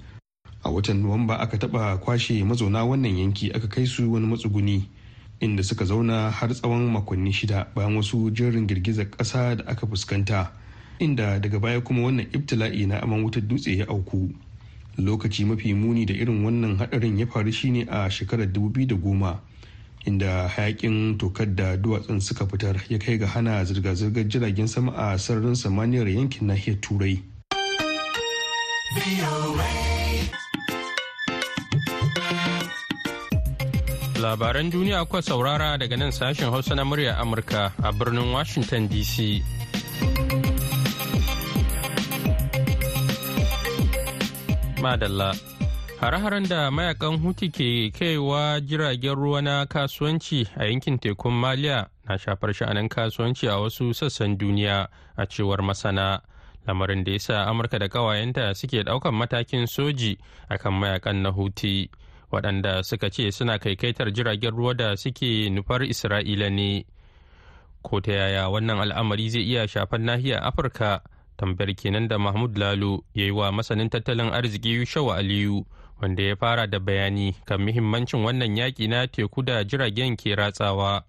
A 0.65 0.71
watan 0.71 1.03
nuwamba 1.03 1.39
aka 1.41 1.59
taba 1.59 1.97
kwashe 2.01 2.45
mazauna 2.45 2.85
wannan 2.85 3.17
yanki 3.19 3.53
aka 3.53 3.69
kai 3.69 3.85
su 3.87 4.13
wani 4.13 4.27
matsuguni. 4.27 4.89
Inda 5.41 5.63
suka 5.63 5.85
zauna 5.85 6.31
har 6.31 6.49
tsawon 6.55 6.91
makonni 6.91 7.33
shida 7.33 7.67
bayan 7.75 7.97
wasu 7.97 8.31
jerin 8.31 8.67
girgizar 8.67 9.05
ƙasa 9.11 9.57
da 9.57 9.65
aka 9.67 9.87
fuskanta 9.87 10.51
inda 11.01 11.41
daga 11.41 11.59
baya 11.59 11.81
kuma 11.81 12.03
wannan 12.03 12.27
ibtila'i 12.33 12.87
na 12.87 13.01
aman 13.01 13.25
wutar 13.25 13.41
dutse 13.43 13.73
ya 13.77 13.87
auku. 13.89 14.29
Lokaci 14.99 15.45
mafi 15.49 15.73
muni 15.75 16.05
da 16.05 16.13
irin 16.15 16.45
wannan 16.45 16.77
hadarin 16.77 17.19
ya 17.19 17.27
faru 17.27 17.53
shine 17.53 17.87
a 17.89 18.11
shekarar 18.11 18.47
2010 18.53 19.39
inda 20.07 20.49
hayakin 20.49 21.17
tokar 21.19 21.47
da 21.57 21.77
duwatsun 21.77 22.21
suka 22.21 22.47
fitar 22.47 22.77
ya 22.89 22.99
kai 22.99 23.17
ga 23.19 23.27
hana 23.27 23.65
zirga-zirgar 23.65 24.29
jiragen 24.29 24.69
sama 24.69 24.93
a 24.93 25.17
sararin 25.19 25.55
samaniyar 25.57 26.09
yankin 26.09 26.49
nahiyar 26.49 26.81
turai. 26.81 27.17
Labaran 34.21 34.71
duniya 34.71 35.05
kuwa 35.05 35.23
saurara 35.23 35.79
daga 35.79 35.97
nan 35.97 36.13
sashen 36.13 36.51
Hausa 36.51 36.75
na 36.75 36.85
murya 36.85 37.17
Amurka 37.19 37.73
a 37.83 37.93
birnin 37.93 38.33
Washington 38.33 38.89
DC. 38.89 39.43
Madalla. 44.83 45.33
Hare-haren 46.01 46.49
da 46.49 46.71
mayaƙan 46.71 47.17
Huti 47.23 47.49
ke 47.51 47.91
kaiwa 47.99 48.61
jiragen 48.61 49.15
ruwa 49.15 49.43
na 49.43 49.65
kasuwanci 49.67 50.47
a 50.57 50.65
yankin 50.65 50.99
tekun 50.99 51.33
Maliya 51.33 51.87
na 52.09 52.17
shafar 52.19 52.53
sha'anin 52.53 52.89
kasuwanci 52.89 53.49
a 53.49 53.57
wasu 53.57 53.95
sassan 53.95 54.37
duniya 54.37 54.89
a 55.17 55.27
cewar 55.27 55.63
masana. 55.65 56.21
Lamarin 56.69 57.05
da 57.05 57.13
ya 57.13 57.19
sa 57.19 57.47
Amurka 57.49 57.79
da 57.79 57.89
ƙawayenta 57.89 58.55
suke 58.55 58.85
ɗaukan 58.85 59.15
matakin 59.17 59.67
soji 59.67 60.19
akan 60.51 60.73
mayaƙan 60.77 61.23
na 61.23 61.31
Huti. 61.33 61.89
Waɗanda 62.33 62.83
suka 62.85 63.11
ce 63.11 63.31
suna 63.33 63.59
kaikaitar 63.59 64.13
jiragen 64.13 64.51
ruwa 64.57 64.75
da 64.75 64.97
suke 64.97 65.51
nufar 65.51 65.83
isra'ila 65.83 66.51
ne. 66.51 66.85
Ko 67.83 68.01
ta 68.01 68.13
yaya 68.13 68.49
wannan 68.51 68.81
al'amari 68.81 69.31
zai 69.31 69.43
iya 69.43 69.67
shafar 69.69 70.01
nahiyar 70.01 70.43
afirka? 70.45 71.03
Tambayar 71.37 71.75
kenan 71.75 72.09
da 72.09 72.19
mahmud 72.19 72.57
lalo 72.59 73.05
ya 73.15 73.25
yi 73.25 73.31
wa 73.31 73.53
masanin 73.53 73.89
tattalin 73.91 74.33
arziki 74.33 74.75
yushawa 74.77 75.17
aliyu 75.17 75.65
wanda 76.01 76.23
ya 76.23 76.37
fara 76.37 76.67
da 76.67 76.79
bayani 76.79 77.33
kan 77.45 77.61
muhimmancin 77.61 78.21
wannan 78.25 78.57
yaƙi 78.57 78.89
na 78.89 79.07
teku 79.07 79.43
da 79.43 79.65
jiragen 79.65 80.17
ke 80.17 80.35
ratsawa. 80.37 81.03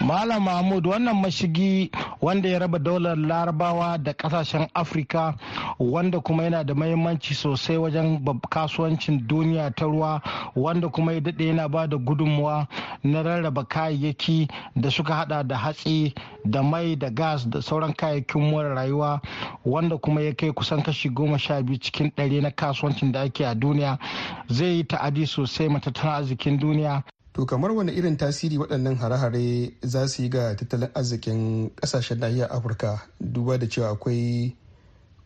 Malam 0.00 0.42
Mahmud 0.44 0.86
wannan 0.86 1.16
mashigi 1.20 1.90
wanda 2.20 2.48
ya 2.48 2.58
raba 2.58 2.78
daular 2.78 3.16
larabawa 3.16 3.98
da 3.98 4.12
ƙasashen 4.12 4.68
Afirka 4.74 5.34
wanda 5.78 6.20
kuma 6.20 6.42
yana 6.44 6.64
da 6.64 6.74
mahimmanci 6.74 7.34
sosai 7.34 7.76
wajen 7.76 8.24
kasuwancin 8.50 9.26
duniya 9.26 9.74
ta 9.76 9.84
ruwa 9.84 10.22
wanda 10.56 10.88
kuma 10.88 11.12
ya 11.12 11.20
daɗe 11.20 11.46
yana 11.46 11.68
ba 11.68 11.86
da 11.86 11.96
gudunmuwa 11.96 12.66
na 13.04 13.22
rarraba 13.22 13.64
kayayyaki 13.64 14.48
da 14.76 14.90
suka 14.90 15.14
hada 15.14 15.42
da 15.42 15.56
hatsi 15.56 16.14
da 16.44 16.62
mai 16.62 16.96
da 16.96 17.10
gas 17.10 17.44
da 17.48 17.60
sauran 17.62 17.92
kayayyakin 17.94 18.50
more 18.50 18.74
rayuwa 18.74 19.20
wanda 19.64 19.96
kuma 19.98 20.20
ya 20.22 20.32
kai 20.34 20.52
kusan 20.52 20.82
kashi 20.82 21.08
goma 21.08 21.38
sha 21.38 21.62
biyu 21.62 21.78
cikin 21.78 22.10
ɗari 22.16 22.42
na 22.42 22.50
kasuwancin 22.50 23.12
da 23.12 23.20
ake 23.22 23.44
a 23.46 23.54
duniya. 23.54 23.98
Zai 24.48 24.66
yi 24.76 24.84
ta'adi 24.84 25.26
sosai 25.26 25.68
matattalin 25.68 26.14
arzikin 26.14 26.58
duniya. 26.58 27.02
To 27.32 27.46
kamar 27.46 27.70
wani 27.72 27.92
irin 27.92 28.16
tasiri 28.16 28.58
waɗannan 28.58 28.96
hare-hare 28.98 29.72
za 29.82 30.08
su 30.08 30.22
yi 30.22 30.28
ga 30.30 30.54
tattalin 30.56 30.90
arzikin 30.94 31.70
ƙasashen 31.76 32.18
nahiyar 32.18 32.50
Afirka 32.52 33.02
duba 33.20 33.58
da 33.58 33.66
cewa 33.68 33.88
akwai 33.90 34.56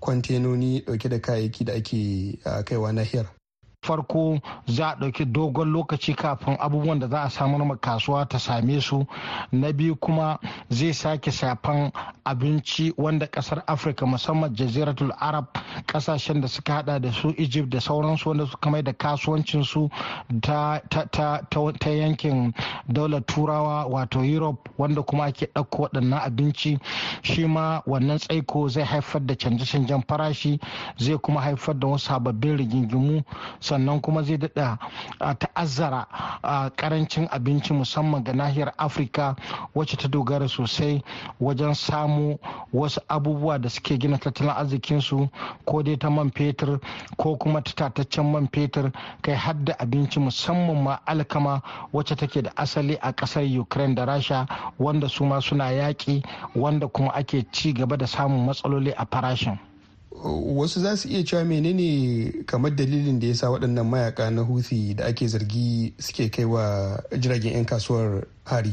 kwantenoni 0.01 0.81
ɗauke 0.85 1.09
da 1.09 1.19
kayayyaki 1.21 1.65
da 1.65 1.73
ake 1.73 2.39
kaiwa 2.65 2.93
nahiyar. 2.93 3.27
Farko 3.85 4.41
za 4.67 4.89
a 4.91 4.97
ɗauki 4.97 5.25
dogon 5.33 5.69
lokaci 5.73 6.15
kafin 6.15 6.57
abubuwan 6.61 6.99
da 6.99 7.07
za 7.09 7.23
a 7.23 7.31
samar 7.31 7.65
ma 7.67 7.77
kasuwa 7.77 8.27
ta 8.29 8.39
same 8.39 8.81
su. 8.81 9.07
Na 9.53 9.73
biyu 9.73 9.97
kuma 9.97 10.39
zai 10.71 10.93
sake 10.95 11.31
shafan 11.31 11.93
abinci 12.25 12.93
wanda 12.97 13.27
ƙasar 13.27 13.63
afirka 13.67 14.07
musamman 14.07 14.55
jaziratul 14.55 15.13
arab 15.21 15.47
ƙasashen 15.87 16.41
da 16.41 16.49
suka 16.49 16.73
hada 16.73 16.99
da 16.99 17.11
su 17.13 17.35
egypt 17.39 17.69
da 17.71 17.79
sauransu 17.81 18.29
wanda 18.29 18.47
suka 18.47 18.71
mai 18.71 18.83
da 18.83 18.93
kasuwancinsu 18.93 19.91
ta, 20.41 20.81
ta, 20.89 21.91
yankin 21.91 22.55
daular 22.89 23.21
turawa 23.21 23.87
wato 23.87 24.25
europe 24.25 24.71
wanda 24.79 25.03
kuma 25.03 25.25
ake 25.25 25.47
ɗauko 25.55 25.83
waɗannan 25.89 26.21
abinci. 26.25 26.79
Shi 27.23 27.47
ma 27.47 27.81
wannan 27.87 28.19
tsaiko 28.19 28.69
zai 28.69 28.85
haifar 28.85 29.21
da 29.27 29.35
canje-canjen 29.35 30.03
farashi 30.09 30.59
zai 30.99 31.17
kuma 31.19 31.41
haifar 31.41 31.75
da 31.79 31.87
wasu 31.89 32.07
sababbin 32.15 32.57
rigingimu 32.57 33.23
sannan 33.75 34.01
kuma 34.01 34.23
zai 34.23 34.37
daɗa 34.39 34.79
ta'azzara 35.39 36.07
ƙarancin 36.77 37.29
abinci 37.31 37.73
musamman 37.75 38.25
ga 38.25 38.33
nahiyar 38.33 38.73
afirka 38.79 39.37
wacce 39.75 39.97
ta 39.97 40.09
dogara 40.09 40.49
sosai 40.49 41.03
wajen 41.41 41.75
samu 41.75 42.39
wasu 42.73 43.01
abubuwa 43.09 43.59
da 43.59 43.69
suke 43.69 43.99
gina 43.99 44.19
tattalin 44.19 44.51
arzikinsu 44.55 45.29
ko 45.65 45.83
dai 45.83 45.97
ta 45.97 46.11
man 46.11 46.31
fetur 46.31 46.79
ko 47.17 47.37
kuma 47.37 47.63
ta 47.63 47.73
tataccen 47.75 48.31
man 48.33 48.49
fetur 48.53 48.93
kai 49.23 49.35
hadda 49.35 49.75
abinci 49.79 50.21
musamman 50.21 50.83
ma 50.83 50.99
alkama 51.07 51.61
wacce 51.93 52.17
take 52.17 52.43
da 52.43 52.51
asali 52.57 52.97
a 53.03 53.13
ƙasar 53.13 53.43
ukraine 53.61 53.95
da 53.95 54.05
rasha 54.07 54.47
wanda 54.79 55.09
su 55.09 55.25
ma 55.25 55.41
suna 55.41 55.65
yaƙi 55.73 56.23
wanda 56.55 56.87
kuma 56.89 57.11
ake 57.15 57.45
ci 57.53 57.73
gaba 57.73 57.97
da 57.97 58.07
samun 58.07 58.47
matsaloli 58.47 58.93
a 58.97 59.05
farashin. 59.07 59.59
Wasu 60.23 60.81
za 60.81 60.97
su 60.97 61.09
iya 61.09 61.25
cewa 61.25 61.45
menene 61.45 62.33
kamar 62.47 62.71
dalilin 62.77 63.19
da 63.21 63.27
ya 63.27 63.35
sa 63.35 63.51
waɗannan 63.51 63.87
mayaka 63.87 64.31
na 64.31 64.43
huthi 64.43 64.95
da 64.95 65.05
ake 65.07 65.27
zargi 65.29 65.95
suke 65.99 66.31
kai 66.31 66.45
wa 66.45 66.97
jiragen 67.19 67.53
'yan 67.53 67.65
kasuwar 67.67 68.27
hari? 68.45 68.73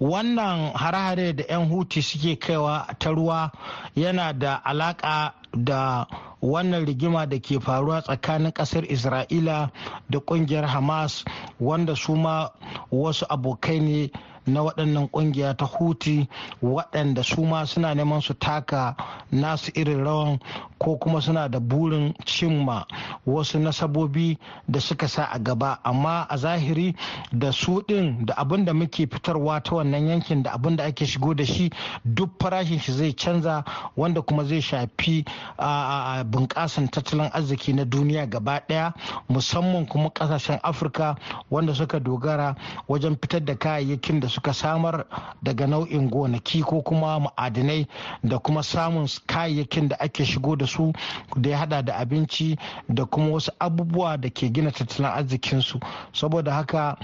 Wannan 0.00 0.72
hare-hare 0.78 1.32
da 1.34 1.44
'yan 1.48 1.68
huti 1.68 2.02
suke 2.02 2.36
kaiwa 2.38 2.86
ta 2.98 3.10
ruwa 3.10 3.50
yana 3.96 4.32
da 4.32 4.54
alaka 4.64 5.34
da 5.56 6.06
wannan 6.42 6.86
rigima 6.86 7.26
da 7.26 7.38
ke 7.40 7.58
faruwa 7.60 8.02
tsakanin 8.02 8.52
ƙasar 8.52 8.84
isra'ila 8.86 9.70
da 10.10 10.18
ƙungiyar 10.20 10.66
hamas 10.66 11.24
wanda 11.60 11.96
su 11.96 12.14
ma 12.16 12.50
wasu 12.92 13.26
abokai 13.28 13.80
ne 13.80 14.10
na 14.48 14.60
waɗannan 14.62 15.08
ƙungiya 15.10 15.56
ta 15.56 15.66
huti 15.66 16.28
waɗanda 16.62 17.22
su 17.24 17.44
ma 17.44 17.64
suna 17.66 17.94
neman 17.94 18.20
su 18.22 18.34
taka 18.34 18.96
nasu 19.32 19.70
irin 19.74 20.04
rawan 20.04 20.38
ko 20.78 20.96
kuma 20.96 21.20
suna 21.20 21.48
da 21.48 21.58
burin 21.60 22.14
cimma 22.24 22.86
wasu 23.26 23.58
nasabobi 23.58 24.38
da 24.68 24.80
suka 24.80 25.08
sa 25.08 25.24
a 25.32 25.38
gaba. 25.38 25.78
Amma 25.84 26.26
a 26.30 26.36
zahiri 26.36 26.94
da 27.32 27.50
su 27.52 27.82
ɗin 27.88 28.24
da 28.26 28.34
abin 28.36 28.64
da 28.64 28.72
muke 28.72 29.06
fitarwa 29.06 29.60
ta 29.62 29.76
wannan 29.76 30.08
yankin 30.08 30.42
da 30.42 30.52
abin 30.52 30.76
da 30.76 30.84
ake 30.84 31.04
shigo 31.06 31.34
da 31.34 31.44
shi 31.44 31.70
duk 32.04 32.30
farashin 32.40 32.78
shi 32.80 32.92
zai 32.92 33.12
canza 33.12 33.64
wanda 33.96 34.22
kuma 34.22 34.44
zai 34.44 34.60
shafi 34.60 35.24
a 35.58 36.24
bunƙasan 36.24 36.88
tattalin 36.90 37.30
arziki 37.32 37.72
na 37.74 37.84
duniya 37.84 38.26
gaba 38.30 38.60
ɗaya 38.68 38.92
musamman 39.28 39.86
kuma 39.88 40.10
ƙasashen 40.10 40.60
afirka 40.62 41.16
wanda 41.50 41.74
suka 41.74 42.00
dogara 42.00 42.54
wajen 42.88 43.16
fitar 43.20 43.40
da 43.44 43.54
kayayyakin 43.54 44.20
da 44.20 44.28
suka 44.38 44.54
samar 44.54 45.04
daga 45.42 45.66
nau'in 45.66 46.08
gonaki 46.10 46.62
ko 46.62 46.82
kuma 46.82 47.18
ma'adinai 47.20 47.86
da 48.22 48.38
kuma 48.38 48.62
samun 48.62 49.06
kayayyakin 49.26 49.88
da 49.88 49.96
ake 50.00 50.24
shigo 50.24 50.56
da 50.56 50.66
su 50.66 50.92
da 51.36 51.50
ya 51.50 51.58
hada 51.58 51.82
da 51.82 51.94
abinci 51.98 52.56
da 52.88 53.04
kuma 53.04 53.32
wasu 53.34 53.50
abubuwa 53.58 54.16
da 54.20 54.30
ke 54.30 54.48
gina 54.52 54.70
tattalin 54.70 55.10
arzikinsu 55.10 55.80
saboda 56.12 56.52
haka 56.54 56.96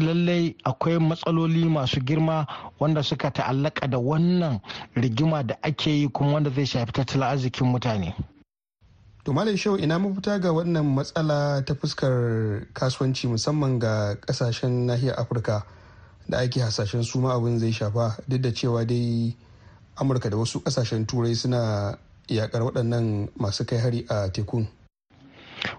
lallai 0.00 0.54
akwai 0.64 0.98
matsaloli 0.98 1.64
masu 1.64 2.00
girma 2.00 2.46
wanda 2.78 3.02
suka 3.02 3.30
ta'allaka 3.30 3.88
da 3.88 3.98
wannan 3.98 4.60
rigima 4.96 5.42
da 5.42 5.54
ake 5.62 5.90
yi 5.90 6.08
kuma 6.08 6.32
wanda 6.32 6.50
zai 6.50 6.66
shafi 6.66 6.92
tattalin 6.92 7.22
arzikin 7.28 7.66
mutane. 7.72 8.14
To 9.24 9.32
Malam 9.36 9.56
Shau 9.56 9.76
ina 9.76 9.98
mafita 9.98 10.40
ga 10.40 10.52
wannan 10.52 10.88
matsala 10.96 11.60
ta 11.64 11.74
fuskar 11.74 12.64
kasuwanci 12.72 13.28
musamman 13.28 13.78
ga 13.78 14.16
ƙasashen 14.24 14.86
nahiyar 14.88 15.16
Afirka 15.20 15.64
da 16.28 16.38
ake 16.38 16.60
hasashen 16.60 17.02
su 17.04 17.20
ma 17.20 17.34
abin 17.34 17.58
zai 17.58 17.72
shafa 17.72 18.16
duk 18.28 18.40
da 18.42 18.50
cewa 18.52 18.84
dai 18.86 19.34
amurka 19.96 20.30
da 20.30 20.36
wasu 20.36 20.60
ƙasashen 20.60 21.06
turai 21.06 21.34
suna 21.34 21.98
yakar 22.28 22.62
waɗannan 22.62 23.28
masu 23.36 23.64
kai 23.64 23.78
hari 23.78 24.04
a 24.08 24.28
tekun. 24.30 24.68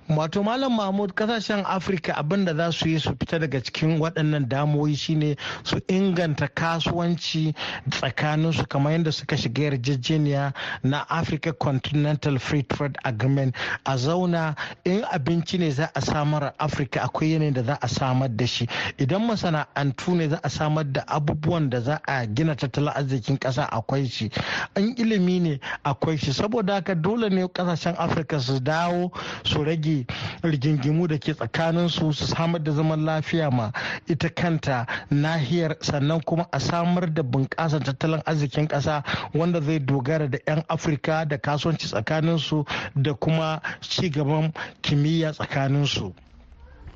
Wato 0.10 0.44
malam 0.44 0.74
mahmud 0.76 1.14
ƙasashen 1.14 1.64
afirka 1.66 2.14
abin 2.18 2.46
da 2.46 2.54
za 2.56 2.72
su 2.72 2.88
yi 2.90 3.00
su 3.00 3.12
fita 3.16 3.40
daga 3.40 3.62
cikin 3.62 4.00
waɗannan 4.00 4.48
damoyi 4.50 4.96
shine 4.96 5.36
su 5.64 5.78
inganta 5.88 6.48
kasuwanci 6.48 7.54
tsakanin 7.90 8.52
su 8.54 8.66
kamar 8.66 8.92
yadda 8.94 9.12
suka 9.12 9.38
shiga 9.38 9.64
yarjejeniya 9.64 10.54
na 10.84 11.06
africa 11.10 11.54
continental 11.54 12.40
free 12.40 12.64
trade 12.64 12.98
agreement. 13.06 13.56
A 13.86 13.96
zauna 13.98 14.56
in 14.86 15.04
abinci 15.14 15.60
ne 15.60 15.70
za 15.72 15.90
a 15.96 16.02
samar 16.02 16.54
afirka 16.60 17.02
akwai 17.02 17.32
yanayin 17.34 17.54
da 17.54 17.64
za 17.64 17.78
a 17.82 17.88
samar 17.88 18.30
da 18.30 18.46
shi. 18.48 18.68
Idan 18.98 19.22
masana'antu 19.28 20.16
ne 20.16 20.30
za 20.30 20.40
a 20.44 20.50
samar 20.50 20.84
da 20.86 21.04
abubuwan 21.08 21.70
da 21.70 21.80
za 21.82 22.00
a 22.08 22.26
gina 22.26 22.56
tattalin 22.56 22.94
arzikin 22.96 23.38
ƙasa 23.38 23.68
akwai 23.72 24.10
shi. 24.10 24.32
An 24.76 24.96
ilimi 24.96 25.40
ne 25.40 25.60
akwai 25.86 26.18
shi. 26.18 26.32
Saboda 26.34 26.74
haka 26.74 26.96
dole 26.96 27.30
ne 27.30 27.46
ƙasashen 27.48 27.96
afirka 27.98 28.40
su 28.40 28.60
dawo 28.60 29.12
su 29.44 29.64
rage 29.64 29.99
rigingimu 30.44 31.08
da 31.08 31.18
ke 31.18 31.34
tsakanin 31.34 31.90
su 31.90 32.12
su 32.14 32.26
samar 32.28 32.62
da 32.64 32.72
zaman 32.72 33.06
lafiya 33.06 33.52
ma 33.52 33.72
ita 34.08 34.30
kanta 34.30 34.86
nahiyar 35.12 35.76
sannan 35.82 36.22
kuma 36.22 36.48
a 36.52 36.60
samar 36.60 37.14
da 37.14 37.24
bunƙasar 37.24 37.84
tattalin 37.84 38.22
arzikin 38.26 38.68
ƙasa 38.68 39.04
wanda 39.34 39.62
zai 39.62 39.80
dogara 39.80 40.28
da 40.30 40.38
'yan 40.48 40.64
afirka 40.70 41.26
da 41.28 41.38
kasuwanci 41.38 41.88
tsakanin 41.88 42.40
su 42.40 42.66
da 42.96 43.14
kuma 43.14 43.62
ci 43.82 44.10
gaban 44.10 44.54
kimiyya 44.82 45.32
tsakanin 45.34 45.86
su 45.88 46.14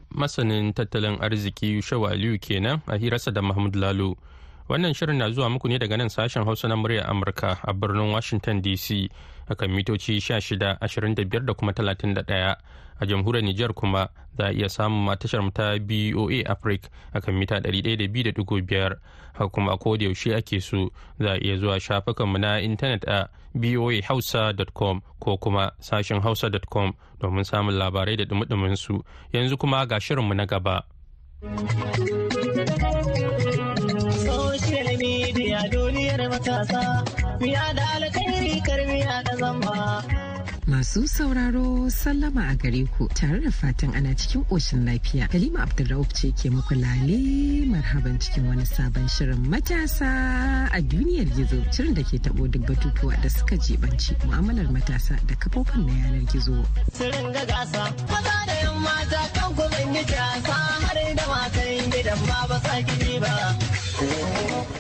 masanin 0.10 0.74
tattalin 0.74 1.17
arziki 1.22 1.74
yushewa 1.75 2.12
aliyu 2.12 2.39
kenan 2.39 2.81
a 2.88 2.98
hirarsa 2.98 3.31
da 3.31 3.41
mahmud 3.41 3.75
lalo. 3.75 4.15
Wannan 4.70 4.93
shirin 4.93 5.17
na 5.17 5.29
zuwa 5.32 5.50
muku 5.50 5.67
ne 5.67 5.79
daga 5.79 5.98
nan 5.98 6.10
sashen 6.10 6.43
hausa 6.46 6.67
na 6.67 6.75
murya 6.75 7.05
amurka 7.10 7.58
a 7.63 7.74
birnin 7.74 8.12
washington 8.13 8.62
dc 8.62 9.10
akan 9.50 9.70
mitoci 9.72 10.17
16 10.20 10.77
25 10.79 11.46
da 11.46 11.53
kuma 11.53 11.72
31 11.72 12.55
a 13.00 13.05
jamhuriyar 13.05 13.43
Nijar 13.43 13.74
kuma 13.74 14.08
za 14.38 14.46
a 14.48 14.51
iya 14.53 14.70
samun 14.70 15.03
matashar 15.05 15.43
ta 15.53 15.77
BOA 15.79 16.43
Africa 16.48 16.89
akan 17.13 17.34
mita 17.36 17.60
102.5 17.60 18.96
haka 19.34 19.50
kuma 19.50 19.77
ko 19.77 19.98
da 19.98 20.05
yaushe 20.05 20.36
ake 20.36 20.62
so 20.62 20.89
za 21.20 21.34
a 21.34 21.38
iya 21.38 21.58
zuwa 21.58 21.79
shafukanmu 21.79 22.38
na 22.38 22.60
intanet 22.62 23.03
a 23.08 23.27
boahausa.com 23.55 25.01
ko 25.20 25.38
kuma 25.38 25.72
sashen 25.79 26.22
hausa.com 26.22 26.93
domin 27.20 27.43
samun 27.43 27.75
labarai 27.75 28.17
da 28.17 28.25
dumudumin 28.25 28.75
su. 28.75 29.03
Yanzu 29.34 29.58
kuma 29.58 29.86
ga 29.86 30.00
shirinmu 30.00 30.34
na 30.34 30.46
gaba. 30.46 30.84
Matasa, 36.43 37.03
miya 37.39 37.73
da 37.75 37.83
alkhairi 37.95 38.62
karmiya 38.62 39.23
da 39.23 39.35
zamba. 39.38 40.03
Masu 40.67 41.07
sauraro 41.07 41.89
sallama 41.89 42.51
a 42.51 42.55
gare 42.55 42.83
ku 42.97 43.07
tare 43.15 43.39
da 43.39 43.50
fatan 43.51 43.95
ana 43.95 44.13
cikin 44.15 44.43
ƙoshin 44.50 44.83
lafiya. 44.85 45.31
Halima 45.31 45.59
Abdulrauf 45.63 46.12
ce 46.13 46.31
ke 46.31 46.50
muku 46.51 46.75
lale 46.75 47.65
marhaban 47.71 48.19
cikin 48.19 48.47
wani 48.47 48.65
sabon 48.65 49.07
shirin 49.07 49.39
matasa 49.47 50.67
a 50.71 50.81
duniyar 50.81 51.27
gizo. 51.35 51.59
Shirin 51.71 51.93
da 51.95 52.01
ke 52.03 52.19
taɓo 52.19 52.51
duk 52.51 52.63
batutuwa 52.67 53.15
da 53.21 53.29
suka 53.29 53.55
jibanci 53.57 54.15
mu'amalar 54.27 54.67
matasa 54.71 55.15
da 55.27 55.35
kafofin 55.35 55.85
na 55.88 55.93
yanar 55.93 56.25
gizo. 56.31 56.65
Sirin 56.91 57.31
ga 57.31 57.45
gasa, 57.45 57.83
maza 58.12 58.35
da 58.47 58.53
yan 58.63 58.77
mata 58.83 59.21
kan 59.35 59.51
kuma 59.55 59.79
yi 59.95 60.03
har 60.03 61.15
da 61.15 61.25
matan 61.27 61.91
gidan 61.91 62.19
ba 62.27 62.47
ba 62.50 62.57
sa 62.59 62.75
ba. 63.19 63.72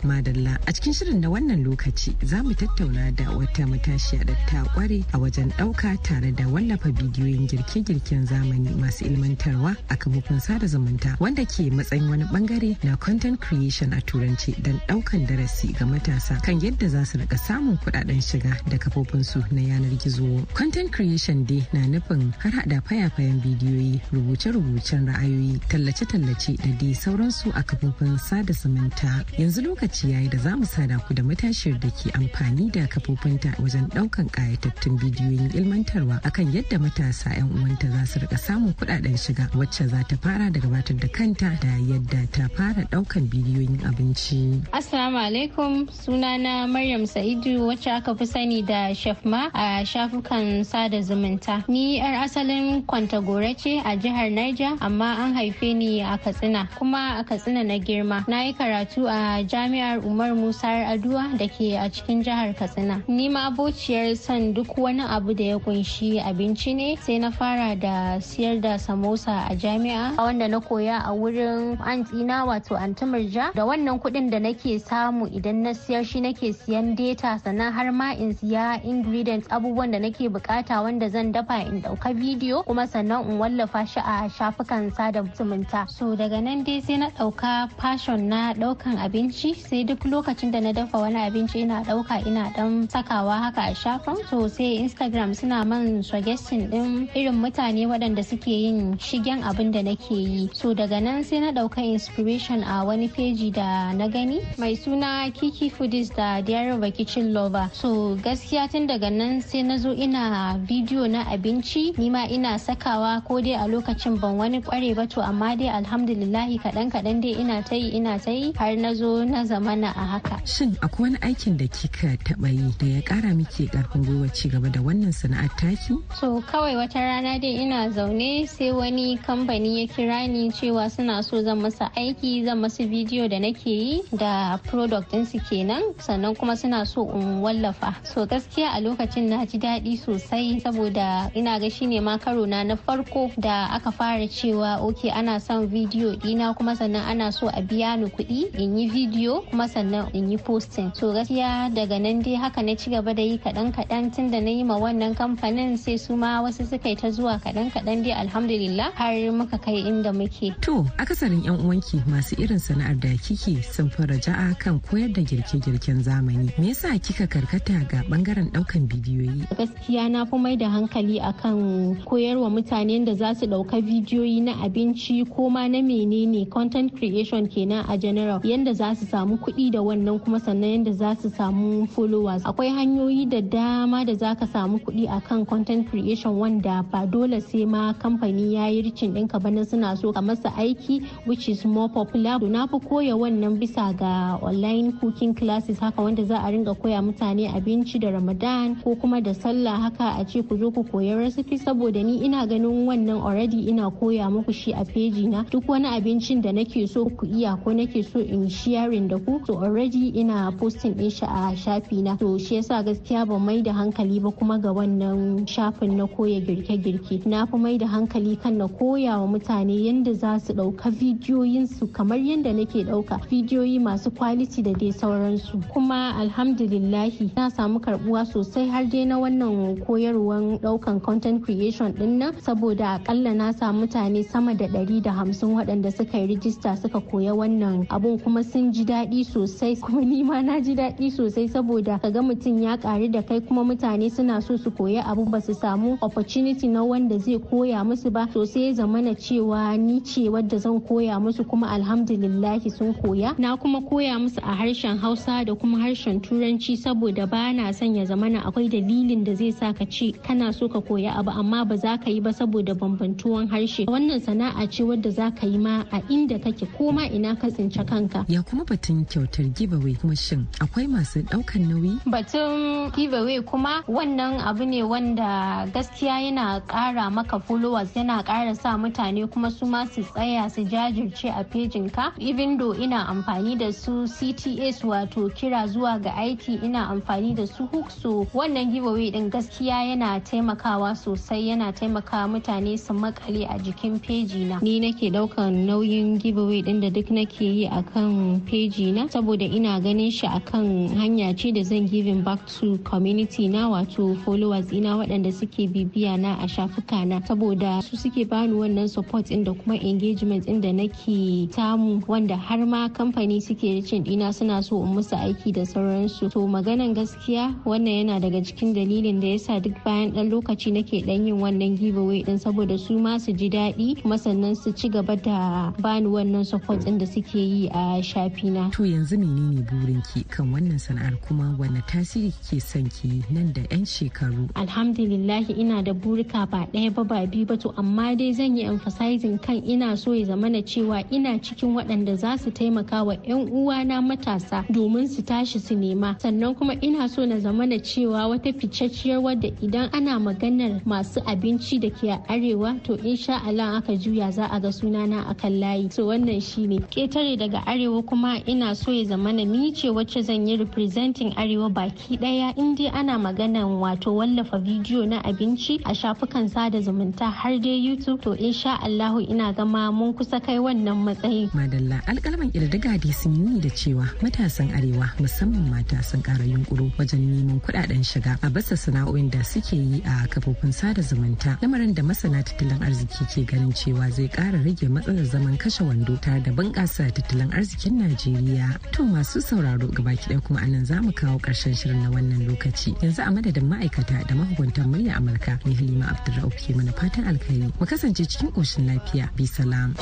Madalla 0.03 0.57
a 0.67 0.71
cikin 0.73 0.91
shirin 0.93 1.19
na 1.21 1.29
wannan 1.29 1.63
lokaci 1.63 2.11
za 2.23 2.43
mu 2.43 2.53
tattauna 2.53 3.11
da 3.15 3.29
wata 3.31 3.63
matashiya 3.67 4.25
da 4.25 4.33
ta 4.47 4.63
kware 4.73 4.99
a 5.13 5.17
wajen 5.17 5.49
ɗauka 5.57 5.95
tare 6.03 6.31
da 6.31 6.43
wallafa 6.47 6.91
bidiyoyin 6.91 7.47
girke-girken 7.47 8.25
zamani 8.27 8.69
masu 8.75 9.05
ilmantarwa 9.05 9.75
a 9.89 9.95
kafofin 9.95 10.39
sada 10.39 10.67
zumunta 10.67 11.15
wanda 11.19 11.45
ke 11.45 11.71
matsayin 11.71 12.09
wani 12.09 12.23
ɓangare 12.25 12.75
na 12.83 12.95
content 12.97 13.39
creation 13.39 13.93
a 13.93 14.01
turanci 14.01 14.51
don 14.61 14.75
ɗaukan 14.89 15.25
darasi 15.27 15.71
ga 15.71 15.85
matasa 15.85 16.35
kan 16.43 16.59
yadda 16.59 16.87
za 16.89 17.05
su 17.05 17.17
riƙa 17.17 17.37
samun 17.37 17.77
kuɗaɗen 17.79 18.21
shiga 18.21 18.57
da 18.69 18.77
kafofinsu 18.77 19.39
na 19.51 19.61
yanar 19.61 19.95
gizo. 20.03 20.43
Content 20.53 20.91
creation 20.91 21.45
dai 21.45 21.63
na 21.71 21.79
nufin 21.87 22.33
har 22.39 22.51
hada 22.51 22.81
fayafayen 22.81 23.39
bidiyoyi, 23.39 24.01
rubuce-rubucen 24.11 25.07
ra'ayoyi, 25.07 25.59
tallace-tallace 25.69 26.57
da 26.59 26.71
dai 26.79 26.91
sauransu 26.93 27.51
a 27.55 27.63
kafofin 27.63 28.19
sada 28.19 28.51
zumunta. 28.53 29.12
Yanzu 29.37 29.61
lokaci 29.61 30.11
yayi 30.11 30.29
da 30.29 30.37
za 30.37 30.55
mu 30.57 30.65
sada 30.65 30.97
ku 31.07 31.13
da 31.13 31.23
matashiyar 31.23 31.79
da 31.79 31.89
ke 31.89 32.11
amfani 32.13 32.71
da 32.71 32.87
kafofinta 32.87 33.53
wajen 33.59 33.87
ɗaukan 33.89 34.29
kayatattun 34.31 34.97
bidiyoyin 34.99 35.49
ilmantarwa 35.53 36.19
akan 36.23 36.53
yadda 36.53 36.79
matasa 36.79 37.29
'yan 37.33 37.49
uwanta 37.51 37.87
za 37.89 38.05
su 38.05 38.19
riƙa 38.19 38.37
samun 38.37 38.73
kuɗaɗen 38.73 39.17
shiga 39.17 39.49
wacce 39.55 39.87
za 39.87 40.03
ta 40.07 40.15
fara 40.21 40.49
da 40.51 40.59
gabatar 40.59 40.97
da 40.97 41.07
kanta 41.07 41.49
da 41.61 41.71
yadda 41.89 42.27
ta 42.31 42.47
fara 42.55 42.83
ɗaukan 42.91 43.29
bidiyoyin 43.29 43.79
abinci. 43.85 44.61
Assalamu 44.71 45.17
alaikum 45.17 45.87
sunana 45.89 46.67
Maryam 46.67 47.05
Sa'idu 47.05 47.65
wacce 47.67 47.89
aka 47.91 48.15
fi 48.15 48.25
sani 48.25 48.61
da 48.61 48.93
Shafma 48.93 49.49
a 49.53 49.81
shafukan 49.85 50.65
sada 50.65 51.01
zumunta. 51.01 51.63
Ni 51.67 51.97
'yar 51.97 52.23
asalin 52.23 52.83
Kwantagora 52.85 53.55
ce 53.57 53.81
a 53.83 53.97
jihar 53.97 54.29
Niger 54.31 54.77
amma 54.81 55.15
an 55.23 55.33
haife 55.33 55.73
ni 55.73 56.01
a 56.01 56.17
Katsina 56.17 56.69
kuma 56.77 57.17
a 57.19 57.23
Katsina 57.23 57.63
na 57.63 57.77
girma. 57.79 58.27
Na 58.27 58.43
yi 58.43 58.53
karatu 58.53 58.92
a 59.01 59.43
jami'ar 59.43 60.05
Umar 60.05 60.35
Musa 60.35 60.67
Aduwa 60.85 61.35
da 61.37 61.47
ke 61.47 61.73
a 61.73 61.89
cikin 61.89 62.23
jihar 62.23 62.53
Katsina. 62.55 63.01
Ni 63.07 63.27
ma 63.29 63.49
abociyar 63.49 64.15
son 64.15 64.53
duk 64.53 64.77
wani 64.77 65.01
abu 65.01 65.33
da 65.33 65.43
ya 65.43 65.57
ƙunshi 65.57 66.21
abinci 66.21 66.75
ne 66.75 66.95
sai 67.01 67.17
na 67.17 67.31
fara 67.31 67.75
da 67.75 68.19
siyar 68.21 68.61
da 68.61 68.77
samosa 68.77 69.49
a 69.49 69.55
jami'a 69.55 70.15
wanda 70.17 70.47
na 70.47 70.59
koya 70.59 71.01
a 71.05 71.11
wurin 71.11 71.77
antina 71.81 72.45
wato 72.45 72.77
antimirja 72.77 73.53
da 73.55 73.65
wannan 73.65 73.99
kuɗin 73.99 74.29
da 74.29 74.39
nake 74.39 74.79
samu 74.79 75.25
idan 75.33 75.63
na 75.63 75.71
siyar 75.73 76.05
shi 76.05 76.21
nake 76.21 76.53
siyan 76.53 76.95
data 76.95 77.39
sannan 77.43 77.73
har 77.73 77.91
ma 77.91 78.11
in 78.13 78.33
siya 78.33 78.77
ingredients 78.85 79.47
abubuwan 79.49 79.91
da 79.91 79.99
nake 79.99 80.29
buƙata 80.29 80.83
wanda 80.83 81.09
zan 81.09 81.31
dafa 81.31 81.65
in 81.65 81.81
ɗauka 81.81 82.13
bidiyo 82.13 82.63
kuma 82.65 82.85
sannan 82.87 83.25
in 83.29 83.39
wallafa 83.39 83.85
shi 83.87 83.99
a 83.99 84.29
shafukan 84.29 84.93
sada 84.93 85.23
zumunta. 85.33 85.89
So 85.89 86.15
daga 86.15 86.41
nan 86.43 86.63
dai 86.63 86.79
sai 86.79 86.97
na 86.97 87.09
ɗauka 87.09 87.69
fashion 87.79 88.29
na 88.29 88.53
ɗaukan 88.83 88.99
abinci 88.99 89.55
sai 89.55 89.83
duk 89.83 90.03
lokacin 90.05 90.51
da 90.51 90.59
na 90.59 90.71
dafa 90.73 90.97
wani 90.99 91.15
abinci 91.15 91.61
ina 91.61 91.83
ɗauka 91.83 92.19
ina 92.27 92.51
dan 92.55 92.87
sakawa 92.89 93.37
haka 93.39 93.61
a 93.71 93.75
shafin. 93.75 94.15
To 94.29 94.49
sai 94.49 94.77
instagram 94.83 95.33
suna 95.35 95.63
man 95.65 96.03
suggestion 96.03 96.69
din 96.69 97.07
irin 97.15 97.35
mutane 97.39 97.87
waɗanda 97.87 98.23
suke 98.25 98.47
yin 98.47 98.97
shigen 98.97 99.41
abin 99.43 99.71
da 99.71 99.81
nake 99.81 100.11
yi. 100.11 100.49
So 100.53 100.73
daga 100.73 101.01
nan 101.01 101.23
sai 101.23 101.39
na 101.39 101.51
ɗauka 101.51 101.79
inspiration 101.81 102.63
a 102.63 102.83
wani 102.85 103.07
feji 103.07 103.53
da 103.53 103.93
na 103.93 104.07
gani. 104.07 104.41
Mai 104.57 104.75
suna 104.75 105.31
kiki 105.33 105.69
foodies 105.69 106.13
da 106.15 106.41
diyar 106.41 106.75
kitchen 106.93 107.33
lover. 107.33 107.69
So 107.73 108.15
gaskiya 108.17 108.69
tun 108.69 108.87
daga 108.87 109.09
nan 109.11 109.41
sai 109.41 109.61
na 109.61 109.77
zo 109.77 109.91
ina 109.93 110.59
bidiyo 110.67 111.09
na 111.09 111.23
abinci. 111.31 111.95
Nima 111.97 112.27
ina 112.29 112.59
sakawa 112.59 113.23
ko 113.25 113.39
dai 113.39 113.53
a 113.55 113.63
lokacin 113.67 114.19
ban 114.19 114.35
wani 114.37 114.61
kware 114.61 114.93
ba 114.95 115.07
to 115.07 115.21
amma 115.21 115.55
dai 115.55 115.69
alhamdulillahi 115.71 116.59
kaɗan 116.59 116.91
kaɗan 116.91 117.21
dai 117.21 117.31
ina 117.39 117.63
ta 117.63 117.75
yi 117.75 117.89
ina 117.95 118.19
ta 118.19 118.31
yi 118.31 118.51
har 118.57 118.72
na 118.77 118.93
zo 118.93 119.23
na 119.25 119.43
zamana 119.45 119.89
a 119.95 120.05
haka. 120.05 120.41
Shin 120.45 120.75
akwai 120.81 121.03
wani 121.03 121.17
aikin 121.21 121.57
da 121.57 121.65
kika 121.67 122.17
taɓa 122.23 122.49
yi 122.49 122.73
da 122.79 122.85
ya 122.87 123.01
ƙara 123.01 123.35
miki 123.35 123.67
ƙarfin 123.67 124.05
gwiwa 124.05 124.29
ci 124.33 124.49
gaba 124.49 124.69
da 124.69 124.79
wannan 124.81 125.11
sana'ar 125.13 125.49
taki? 125.57 125.95
So 126.19 126.41
kawai 126.41 126.75
wata 126.75 126.99
rana 126.99 127.39
dai 127.39 127.61
ina 127.63 127.89
zaune 127.89 128.47
sai 128.47 128.71
wani 128.71 129.17
kamfani 129.17 129.81
ya 129.81 129.87
kira 129.87 130.27
ni 130.27 130.49
cewa 130.51 130.89
suna 130.91 131.23
so 131.23 131.41
zan 131.43 131.59
masa 131.61 131.91
aiki 131.95 132.45
zan 132.45 132.59
masu 132.59 132.87
bidiyo 132.87 133.29
da 133.29 133.39
nake 133.39 133.67
yi 133.69 134.01
da 134.17 134.57
product 134.57 135.11
ɗinsu 135.11 135.39
kenan 135.49 135.81
sannan 135.99 136.35
kuma 136.35 136.55
suna 136.55 136.85
so 136.85 137.03
in 137.11 137.41
wallafa. 137.41 137.95
So 138.03 138.25
gaskiya 138.25 138.77
a 138.77 138.81
lokacin 138.81 139.29
na 139.29 139.45
ji 139.45 139.57
daɗi 139.59 139.97
sosai 139.99 140.59
saboda 140.61 141.31
ina 141.35 141.59
ga 141.59 141.69
shine 141.69 141.99
ma 142.03 142.17
karo 142.17 142.45
na 142.45 142.63
na 142.63 142.75
farko 142.75 143.31
da 143.37 143.67
aka 143.71 143.91
fara 143.91 144.27
cewa 144.27 144.79
ok 144.81 145.09
ana 145.11 145.39
son 145.39 145.67
bidiyo 145.67 146.15
ɗina 146.19 146.55
kuma 146.57 146.75
sannan 146.75 147.01
ana 147.07 147.31
so 147.31 147.47
a 147.47 147.61
biya 147.61 147.97
ni 147.97 148.05
kuɗi 148.09 148.51
in 148.63 148.77
yi 148.79 148.87
bidiyo 148.89 149.41
kuma 149.49 149.67
sannan 149.67 150.07
in 150.15 150.31
yi 150.31 150.37
posting 150.37 150.89
to 150.95 151.11
gaskiya 151.15 151.67
daga 151.75 151.99
nan 151.99 152.21
dai 152.23 152.35
haka 152.39 152.61
na 152.63 152.75
ci 152.75 152.91
gaba 152.91 153.13
da 153.13 153.21
yi 153.21 153.37
kaɗan 153.37 153.71
kaɗan 153.75 154.07
tun 154.15 154.31
da 154.31 154.39
na 154.39 154.51
yi 154.55 154.63
ma 154.63 154.77
wannan 154.79 155.11
kamfanin 155.19 155.75
sai 155.77 155.97
su 155.97 156.15
ma 156.15 156.39
wasu 156.45 156.63
suka 156.65 156.89
yi 156.89 156.95
ta 156.95 157.09
zuwa 157.11 157.35
kaɗan 157.43 157.67
kaɗan 157.75 158.03
dai 158.07 158.13
alhamdulillah 158.23 158.87
har 158.95 159.11
muka 159.35 159.57
kai 159.59 159.83
inda 159.83 160.13
muke. 160.15 160.55
To 160.63 160.85
akasarin 160.97 161.43
yan 161.43 161.59
uwanki 161.59 161.99
masu 162.07 162.39
irin 162.39 162.59
sana'ar 162.59 162.95
da 163.03 163.11
kike 163.19 163.59
sun 163.67 163.89
fi 163.89 164.03
raja'a 164.07 164.55
kan 164.59 164.79
koyar 164.79 165.11
da 165.11 165.21
girke-girken 165.21 165.99
zamani 166.07 166.47
me 166.57 166.71
yasa 166.71 166.95
kika 167.03 167.27
karkata 167.27 167.83
ga 167.91 167.99
ɓangaren 168.07 168.47
ɗaukan 168.55 168.87
bidiyoyi? 168.87 169.43
Gaskiya 169.59 170.07
na 170.09 170.23
fi 170.25 170.37
mai 170.39 170.55
da 170.55 170.69
hankali 170.71 171.19
akan 171.19 171.99
koyarwa 172.07 172.47
mutane 172.49 173.03
da 173.05 173.13
za 173.15 173.33
su 173.35 173.45
ɗauka 173.45 173.81
bidiyoyi 173.83 174.39
na 174.47 174.53
abinci 174.63 175.25
ko 175.27 175.49
ma 175.49 175.67
na 175.67 175.81
menene 175.83 176.47
content 176.49 176.95
creation 176.95 177.47
kenan 177.51 177.83
a 177.89 177.97
general 177.97 178.39
yanda 178.53 178.73
za 178.73 178.93
su 178.95 179.05
samu 179.05 179.37
kuɗi 179.37 179.71
da 179.71 179.81
wannan 179.81 180.19
kuma 180.19 180.39
sannan 180.39 180.69
yadda 180.69 180.91
za 180.93 181.15
su 181.21 181.29
samu 181.29 181.87
followers. 181.87 182.43
Akwai 182.45 182.69
hanyoyi 182.69 183.25
da 183.25 183.41
dama 183.41 184.05
da 184.05 184.13
za 184.13 184.35
ka 184.35 184.45
samu 184.45 184.77
kuɗi 184.77 185.09
akan 185.09 185.45
content 185.45 185.89
creation 185.89 186.37
wanda 186.39 186.83
ba 186.91 187.05
dole 187.07 187.41
sai 187.41 187.65
ma 187.65 187.93
kamfani 187.93 188.53
ya 188.53 188.67
yi 188.67 188.81
ricin 188.81 189.13
ɗinka 189.13 189.41
ba 189.41 189.49
na 189.51 189.63
suna 189.65 189.95
so 189.97 190.13
ka 190.13 190.21
masa 190.21 190.53
aiki 190.55 191.01
which 191.25 191.49
is 191.49 191.65
more 191.65 191.89
popular. 191.89 192.37
Na 192.39 192.67
fi 192.67 192.77
koya 192.79 193.17
wannan 193.17 193.57
bisa 193.59 193.89
ga 193.97 194.37
online 194.41 194.93
cooking 195.01 195.33
classes 195.33 195.79
haka 195.79 196.01
wanda 196.01 196.23
za 196.25 196.37
a 196.37 196.51
ringa 196.51 196.75
koya 196.77 197.01
mutane 197.01 197.49
abinci 197.49 197.99
da 197.99 198.09
ramadan 198.11 198.75
ko 198.83 198.95
kuma 198.95 199.21
da 199.21 199.33
sallah 199.33 199.81
haka 199.81 200.13
a 200.21 200.25
ce 200.25 200.43
ku 200.43 200.57
zo 200.57 200.69
ku 200.71 200.83
koyi 200.83 201.17
recipe. 201.17 201.57
Saboda 201.57 202.03
ni 202.03 202.21
ina 202.25 202.45
ganin 202.45 202.85
wannan 202.85 203.17
already 203.17 203.69
ina 203.69 203.89
koya 203.89 204.29
muku 204.29 204.53
shi 204.53 204.71
a 204.73 204.85
peji 204.85 205.27
na. 205.27 205.41
Duk 205.49 205.67
wani 205.67 205.87
abincin 205.87 206.41
da 206.41 206.51
nake 206.51 206.87
so 206.87 207.09
ku 207.09 207.25
iya 207.25 207.57
ko 207.63 207.71
nake 207.73 208.03
so 208.05 208.19
in 208.19 208.42
sharing 208.49 209.07
da 209.07 209.19
ku. 209.19 209.39
To 209.45 209.53
already 209.53 210.09
ina 210.19 210.51
posting 210.57 210.93
din 210.97 211.09
shi 211.09 211.25
a 211.25 211.53
shafi 211.55 212.01
na 212.03 212.15
to 212.15 212.39
shi 212.39 212.55
yasa 212.57 212.83
gaskiya 212.83 213.27
ban 213.27 213.41
mai 213.45 213.61
da 213.61 213.71
hankali 213.73 214.19
ba 214.21 214.31
kuma 214.31 214.57
ga 214.59 214.69
wannan 214.73 215.45
shafin 215.45 215.95
na 215.97 216.07
koya 216.07 216.41
girke-girke. 216.41 217.25
Na 217.27 217.45
fi 217.45 217.57
mai 217.57 217.77
da 217.77 217.85
hankali 217.85 218.35
kan 218.41 218.57
na 218.57 218.67
koya 218.67 219.19
wa 219.21 219.27
mutane 219.37 219.77
yadda 219.85 220.13
za 220.15 220.39
su 220.39 220.53
ɗauka 220.53 220.89
bidiyoyin 220.91 221.67
su 221.67 221.85
kamar 221.87 222.17
yadda 222.17 222.53
nake 222.53 222.83
ɗauka 222.83 223.21
bidiyoyi 223.29 223.79
masu 223.79 224.09
quality 224.09 224.61
da 224.63 224.73
dai 224.73 224.89
sauransu. 224.91 225.61
Kuma 225.73 226.15
alhamdulillahi 226.17 227.31
na 227.35 227.49
samu 227.49 227.79
karbuwa 227.79 228.25
sosai 228.25 228.67
har 228.69 228.85
dai 228.85 229.05
na 229.05 229.19
wannan 229.19 229.77
koyarwan 229.85 230.57
ɗaukan 230.59 230.99
content 231.03 231.43
creation 231.45 231.93
ɗin 231.93 232.17
nan. 232.17 232.33
Saboda 232.41 232.97
akalla 232.97 233.33
na 233.35 233.51
samu 233.53 233.83
mutane 233.83 234.23
sama 234.23 234.53
da 234.55 234.65
ɗari 234.67 235.01
da 235.01 235.11
hamsin 235.11 235.49
waɗanda 235.55 235.91
suka 235.91 236.17
yi 236.17 236.27
rijista 236.27 236.75
suka 236.77 236.99
koya 237.01 237.33
wannan 237.35 237.85
abun 237.89 238.17
kuma 238.19 238.32
sun 238.41 238.71
ji 238.71 238.85
daɗi 238.85 239.25
sosai 239.25 239.75
kuma 239.75 240.01
ni 240.01 240.23
ma 240.23 240.41
na 240.41 240.59
ji 240.59 240.73
daɗi 240.73 241.11
sosai 241.11 241.47
saboda 241.47 241.99
kaga 242.01 242.21
mutum 242.23 242.57
ya 242.63 242.77
ƙari 242.77 243.11
da 243.11 243.21
kai 243.21 243.39
kuma 243.41 243.63
mutane 243.63 244.09
suna 244.09 244.41
so 244.41 244.55
su 244.57 244.71
koya 244.71 245.03
abu 245.05 245.25
ba 245.25 245.41
su 245.41 245.53
samu 245.53 245.97
opportunity 246.01 246.67
na 246.67 246.83
wanda 246.83 247.19
zai 247.19 247.37
koya 247.39 247.83
musu 247.83 248.09
ba. 248.11 248.27
Sosai 248.33 248.73
zamana 248.73 249.13
cewa 249.15 249.77
ni 249.77 249.99
ce 250.01 250.29
wadda 250.29 250.57
zan 250.57 250.79
koya 250.81 251.19
musu 251.19 251.43
kuma 251.47 251.67
alhamdulillahi 251.67 252.71
sun 252.71 252.93
koya. 252.93 253.37
Na 253.37 253.55
kuma 253.57 253.81
koya 253.81 254.17
musu 254.19 254.39
a 254.41 254.55
harshen 254.55 254.97
hausa 254.97 255.43
da 255.45 255.53
kuma 255.55 255.77
harshen 255.77 256.21
turanci 256.21 256.77
saboda 256.77 257.29
ba 257.29 257.51
na 257.53 257.71
son 257.71 257.95
ya 257.95 258.05
zamana 258.05 258.41
akwai 258.45 258.69
dalilin 258.69 259.23
da 259.23 259.33
zai 259.35 259.51
sa 259.51 259.73
ka 259.73 259.85
ce 259.85 260.11
kana 260.23 260.53
so 260.53 260.69
ka 260.69 260.79
koya 260.81 261.17
abu 261.17 261.29
amma 261.31 261.65
ba 261.65 261.75
za 261.77 261.97
ka 261.97 262.09
yi 262.09 262.19
ba 262.21 262.31
saboda 262.31 262.73
bambantuwan 262.73 263.47
harshe. 263.49 263.85
Wannan 263.87 264.19
sana'a 264.21 264.67
ce 264.71 264.83
wadda 264.83 265.09
za 265.11 265.31
ka 265.31 265.45
yi 265.47 265.57
ma 265.57 265.83
a 265.91 265.99
inda 266.09 266.39
kake 266.39 266.65
ko 266.77 266.91
ma 266.91 267.03
ina 267.05 267.35
ka 267.35 267.49
tsinci 267.49 267.83
kanka. 267.85 268.22
Ya 268.27 268.41
kuma 268.43 268.63
batun 268.65 269.05
kyautar 269.05 269.45
giveaway 269.53 269.95
kuma 269.95 270.15
shin 270.15 270.47
akwai 270.59 270.87
masu 270.87 271.21
ɗaukan 271.23 271.67
nauyi? 271.67 271.99
Batun 272.05 272.91
giveaway 272.95 273.41
kuma 273.41 273.83
wannan 273.87 274.39
abu 274.41 274.65
ne 274.65 274.83
wanda 274.83 275.65
gaskiya 275.73 276.21
yana 276.21 276.61
kara 276.67 277.09
maka 277.09 277.39
followers 277.39 277.93
yana 277.95 278.23
kara 278.25 278.55
sa 278.55 278.77
mutane 278.77 279.27
kuma 279.31 279.51
su 279.51 279.65
ma 279.65 279.85
su 279.85 280.01
tsaya 280.03 280.49
su 280.49 280.63
jajirce 280.63 281.29
a 281.29 281.43
pejin 281.43 281.89
ka. 281.91 282.13
Even 282.19 282.57
though 282.57 282.73
ina 282.73 283.05
amfani 283.07 283.57
da 283.57 283.71
su 283.71 284.05
cts 284.07 284.83
wato 284.83 285.29
kira 285.33 285.67
zuwa 285.67 285.99
ga 286.01 286.13
aiki 286.15 286.59
ina 286.63 286.87
amfani 286.89 287.35
da 287.35 287.45
su 287.45 287.65
hook. 287.67 287.89
So 287.91 288.25
wannan 288.33 288.71
giveaway 288.71 289.11
din 289.11 289.29
gaskiya 289.29 289.83
yana 289.89 290.19
taimakawa 290.19 290.95
sosai 290.95 291.47
yana 291.49 291.73
taimakawa 291.73 292.27
mutane 292.27 292.77
su 292.79 292.93
makale 292.93 293.45
a 293.49 293.57
jikin 293.59 293.99
peji 293.99 294.45
na 294.45 294.59
ni 294.61 294.79
nake 294.79 295.09
ɗaukan 295.11 295.65
nauyin 295.65 296.17
giveaway 296.19 296.61
din 296.61 296.79
da 296.79 296.89
duk 296.89 297.09
nake 297.11 297.41
yi 297.45 297.67
akan 297.67 298.12
peji 298.45 298.91
na 298.91 299.07
saboda 299.09 299.45
ina 299.45 299.79
ganin 299.79 300.11
shi 300.11 300.27
akan 300.27 300.89
hanya 300.97 301.33
ce 301.35 301.51
da 301.51 301.63
zan 301.63 301.87
giving 301.87 302.21
back 302.23 302.39
to 302.47 302.77
community 302.83 303.47
na 303.47 303.69
wato 303.69 304.15
followers 304.23 304.71
ina 304.71 304.95
waɗanda 304.97 305.31
suke 305.33 305.67
bibiya 305.67 306.17
na 306.19 306.35
a 306.41 306.47
shafuka 306.47 307.05
na. 307.07 307.19
Saboda 307.21 307.81
su 307.83 307.97
suke 307.97 308.27
bani 308.29 308.53
wannan 308.53 308.89
support 308.89 309.25
din 309.27 309.43
da 309.43 309.53
kuma 309.53 309.75
engagement 309.75 310.45
din 310.45 310.61
da 310.61 310.71
nake 310.71 311.49
samu 311.51 312.01
wanda 312.07 312.35
har 312.35 312.57
ma 312.65 312.89
kamfani 312.89 313.41
suke 313.41 313.61
ricin 313.77 314.03
dina 314.03 314.33
suna 314.33 314.63
so 314.63 314.81
in 314.83 314.93
musu 314.95 315.15
aiki 315.15 315.53
da 315.53 315.61
sauransu. 315.61 316.31
To 316.31 316.47
maganan 316.47 316.95
gaskiya 316.95 317.53
wannan 317.65 318.05
yana 318.07 318.19
daga 318.21 318.41
cikin 318.41 318.73
dalilin 318.73 319.19
da 319.21 319.27
yasa 319.37 319.61
duk 319.61 319.73
bayan 319.83 320.11
ɗan 320.11 320.29
lokaci 320.31 320.71
nake 320.73 321.03
ɗan 321.05 321.25
yin 321.27 321.39
wannan 321.39 321.77
giveaway 321.77 322.23
din 322.23 322.37
saboda 322.39 322.77
su 322.79 322.97
ma 322.99 323.17
su 323.17 323.31
ji 323.33 323.49
daɗi 323.49 324.01
kuma 324.01 324.17
sannan 324.17 324.55
su 324.55 324.71
ci 324.71 324.89
gaba 324.89 325.15
da 325.15 325.71
bani 325.79 326.07
wannan 326.07 326.45
support 326.45 326.83
din 326.85 326.97
da 326.97 327.05
suke 327.05 327.35
yi 327.37 327.69
a 327.73 327.92
shafi 328.01 328.49
na. 328.51 328.69
To 328.71 328.83
yanzu 328.83 329.17
menene 329.17 329.61
burinki 329.67 330.27
kan 330.29 330.51
wannan 330.51 330.79
sana'ar 330.79 331.19
kuma 331.27 331.55
wanne 331.59 331.81
tasiri 331.87 332.31
kike 332.31 332.61
son 332.61 332.89
ki 332.89 333.23
nan 333.29 333.51
da 333.53 333.61
'yan 333.69 333.85
shekaru? 333.85 334.49
Alhamdulillah 334.55 335.49
ina 335.57 335.83
da 335.83 335.93
burika 335.93 336.49
ba 336.49 336.67
ɗaya 336.73 336.93
ba 336.93 337.03
ba 337.03 337.25
biyu 337.27 337.45
ba 337.45 337.57
to 337.57 337.73
amma 337.77 338.15
dai 338.15 338.31
zan 338.33 338.57
yi 338.57 338.63
emphasizing 338.65 339.37
kan 339.39 339.61
ina 339.65 339.95
so 339.97 340.13
ya 340.13 340.25
zamana 340.25 340.63
cewa 340.63 341.03
ina 341.11 341.37
cikin 341.39 341.75
waɗanda 341.75 342.15
za 342.17 342.37
su 342.37 342.51
taimaka 342.51 343.03
wa 343.03 343.13
'yan 343.23 343.49
uwana 343.51 344.01
matasa 344.01 344.65
domin 344.69 345.07
su 345.07 345.21
tashi 345.21 345.59
su 345.59 345.75
nema. 345.75 346.15
Sannan 346.19 346.55
kuma 346.55 346.73
ina 346.81 347.07
so 347.09 347.25
na 347.25 347.35
zamana 347.39 347.79
cewa 347.79 348.27
wata 348.27 348.53
ficacciyar 348.53 349.19
wadda 349.21 349.47
idan 349.61 349.89
ana 349.93 350.19
maganar 350.19 350.81
masu 350.85 351.19
abinci 351.25 351.79
da 351.79 351.89
ke 351.89 352.09
a 352.09 352.17
arewa 352.29 352.81
to 352.83 352.97
insha 352.97 353.41
Allah 353.45 353.77
aka 353.77 353.93
juya 353.97 354.31
za 354.31 354.47
a 354.51 354.59
ga 354.59 354.69
sunana 354.71 355.29
a 355.29 355.33
kan 355.35 355.51
layi. 355.59 355.91
So 355.91 356.07
wannan 356.07 356.41
shine 356.41 356.79
ƙetare 356.89 357.37
daga 357.37 357.61
arewa 357.65 357.82
kuma 358.03 358.39
ina 358.45 358.75
so 358.75 358.91
ya 358.91 359.03
zamana 359.05 359.45
ni 359.45 359.71
ce 359.73 359.89
wacce 359.89 360.21
zan 360.23 360.47
yi 360.47 360.57
representing 360.57 361.33
arewa 361.35 361.69
baki 361.69 362.17
ɗaya 362.17 362.53
in 362.57 362.75
dai 362.75 362.87
ana 362.93 363.17
maganan 363.19 363.79
wato 363.81 364.15
wallafa 364.15 364.59
bidiyo 364.59 365.05
na 365.07 365.21
abinci 365.23 365.79
a 365.85 365.93
shafukan 365.95 366.49
sada 366.49 366.79
zumunta 366.81 367.31
har 367.31 367.57
dai 367.59 367.79
youtube 367.85 368.21
to 368.21 368.35
insha 368.35 368.79
Allahu 368.83 369.19
ina 369.21 369.53
gama 369.53 369.91
mun 369.91 370.13
kusa 370.13 370.39
kai 370.39 370.59
wannan 370.59 370.97
matsayin 371.03 371.49
madalla 371.53 372.01
alkalman 372.07 372.51
ƙididdiga 372.51 372.97
dai 373.01 373.11
sun 373.11 373.35
yi 373.35 373.59
da 373.61 373.69
cewa 373.69 374.05
matasan 374.21 374.69
arewa 374.75 375.09
musamman 375.19 375.69
mata 375.69 376.03
sun 376.03 376.21
ƙara 376.21 376.45
yunkuro 376.45 376.91
wajen 376.97 377.19
neman 377.19 377.59
kuɗaɗen 377.61 378.03
shiga 378.03 378.37
a 378.41 378.49
basa 378.49 378.75
sana'o'in 378.77 379.29
da 379.29 379.41
suke 379.43 379.73
yi 379.73 380.01
a 380.05 380.27
kafofin 380.27 380.73
sada 380.73 381.01
zumunta. 381.01 381.57
Lamarin 381.61 381.93
da 381.93 382.01
masana 382.03 382.43
tattalin 382.43 382.79
arziki 382.83 383.25
ke 383.25 383.45
ganin 383.45 383.71
cewa 383.73 384.09
zai 384.11 384.27
ƙara 384.27 384.63
rage 384.63 384.87
matsalar 384.87 385.25
zaman 385.25 385.57
kashe 385.57 385.81
wando 385.83 386.17
tare 386.21 386.39
da 386.41 386.51
bunƙasa 386.51 387.11
tattalin 387.11 387.49
arzikin 387.73 387.97
najeriya. 387.99 388.69
To 388.93 389.03
masu 389.03 389.41
sauraro 389.41 389.87
gabaki 389.87 390.29
ɗaya 390.29 390.41
kuma 390.45 390.59
a 390.61 390.67
nan 390.67 390.85
za 390.85 391.01
mu 391.01 391.11
kawo 391.11 391.39
ƙarshen 391.41 391.73
shirin 391.75 392.03
na 392.03 392.09
wannan 392.09 392.45
lokaci. 392.47 392.93
Yanzu 393.01 393.21
a 393.25 393.31
madadin 393.31 393.65
ma'aikata 393.67 394.27
da 394.27 394.35
mahukuntan 394.35 394.85
murya 394.93 395.17
amurka 395.17 395.57
ne 395.65 395.73
halima 395.73 396.05
abdulrauf 396.05 396.53
ke 396.55 396.75
mana 396.77 396.91
fatan 396.93 397.25
alkhairi. 397.25 397.73
Mu 397.79 397.85
kasance 397.85 398.21
cikin 398.29 398.51
ƙoshin 398.53 398.85
lafiya. 398.85 399.29
Bi 399.35 399.45
salam. 399.45 399.95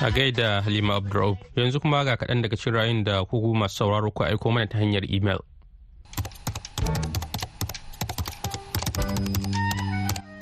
A 0.00 0.10
gaida 0.10 0.62
halima 0.62 0.94
abdulrauf. 1.02 1.38
Yanzu 1.56 1.80
kuma 1.82 2.04
ga 2.04 2.16
kaɗan 2.16 2.42
daga 2.42 2.56
cikin 2.56 2.74
rayun 2.74 3.04
da 3.04 3.24
kuku 3.24 3.54
masu 3.54 3.76
sauraro 3.82 4.10
ku 4.14 4.22
aiko 4.22 4.52
mana 4.52 4.66
ta 4.66 4.78
hanyar 4.78 5.02
imel 5.10 5.38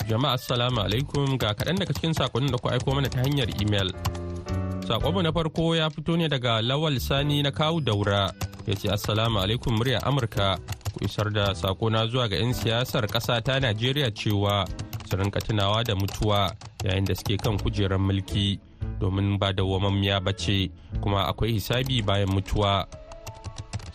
jama'a 0.07 0.33
assalamu 0.39 0.79
alaikum. 0.81 1.37
Ga 1.37 1.53
kaɗan 1.53 1.75
daga 1.79 1.93
cikin 1.93 2.13
sakonnin 2.15 2.51
da 2.51 2.57
ku 2.57 2.69
aiko 2.71 2.95
mana 2.95 3.09
ta 3.09 3.19
hanyar 3.21 3.49
imel 3.61 3.91
sakonmu 4.87 5.21
na 5.23 5.31
farko 5.35 5.75
ya 5.75 5.89
fito 5.91 6.15
ne 6.17 6.27
daga 6.31 6.61
lawal 6.63 6.95
sani 6.99 7.43
na 7.43 7.51
kawu 7.51 7.81
daura. 7.83 8.31
Ya 8.67 8.75
ce 8.75 8.87
assalamu 8.89 9.39
alaikum 9.39 9.75
murya 9.75 9.99
amurka. 10.03 10.57
Ku 10.95 11.03
isar 11.05 11.29
da 11.29 11.53
sakona 11.55 12.07
zuwa 12.07 12.27
ga 12.31 12.35
'yan 12.39 12.53
siyasar 12.55 13.05
ƙasa 13.07 13.43
ta 13.43 13.59
najeriya 13.59 14.11
cewa 14.15 14.63
su 15.07 15.15
rinka 15.17 15.39
tunawa 15.43 15.83
da 15.83 15.95
mutuwa 15.95 16.55
yayin 16.83 17.05
da 17.05 17.15
suke 17.15 17.37
kan 17.37 17.59
kujerar 17.59 17.99
mulki 17.99 18.59
domin 18.99 19.37
ba 19.39 19.53
da 19.53 19.63
wamammiya 19.63 20.19
ba 20.23 20.33
ce 20.33 20.71
kuma 21.03 21.27
akwai 21.27 21.51
hisabi 21.59 22.01
bayan 22.01 22.31
mutuwa. 22.31 22.87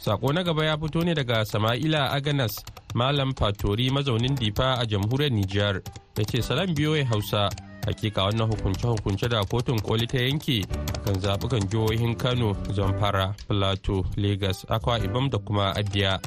Sako 0.04 0.32
na 0.32 0.42
gaba 0.42 0.64
ya 0.64 0.78
fito 0.78 1.02
ne 1.04 1.14
daga 1.14 1.44
sama'ila 1.44 2.10
aganas 2.10 2.58
malam 2.94 3.34
fatori 3.34 3.90
mazaunin 3.90 4.34
difa 4.34 4.78
a 4.82 4.86
jamhuriyar 4.86 5.30
nijar. 5.32 5.80
Ya 6.18 6.24
ce 6.24 6.42
salam 6.42 6.74
biyoyi 6.74 7.04
hausa. 7.04 7.48
Hakika 7.86 8.22
wannan 8.24 8.48
hukunce-hukunce 8.50 9.28
da 9.28 9.44
kotun 9.44 9.80
koli 9.80 10.06
ta 10.06 10.18
yanke 10.18 10.66
kan 11.04 11.14
zaɓukan 11.18 11.66
jihohin 11.70 12.14
kano 12.14 12.54
zamfara 12.74 13.34
plateau 13.48 14.04
lagos 14.16 14.66
akwa 14.68 14.98
ibam 14.98 15.30
da 15.30 15.38
kuma 15.38 15.74
abia 15.74 16.20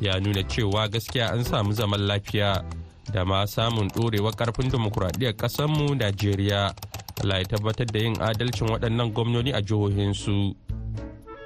ya 0.00 0.20
nuna 0.20 0.42
cewa 0.42 0.88
gaskiya 0.88 1.32
an 1.32 1.44
samu 1.44 1.72
zaman 1.72 2.00
lafiya 2.00 2.64
da 3.12 3.24
ma 3.24 3.46
samun 3.46 3.88
ɗorewar 3.88 4.36
ƙarfin 4.36 4.70
demokuraɗiyyar 4.70 5.32
ƙasarmu 5.36 5.94
najeriya. 5.96 6.72
Allah 7.24 7.38
ya 7.38 7.44
tabbatar 7.44 7.86
da 7.86 7.98
yin 7.98 8.14
adalcin 8.20 8.68
waɗannan 8.68 9.12
gwamnoni 9.12 9.52
a 9.52 9.60
jihohinsu. 9.62 10.54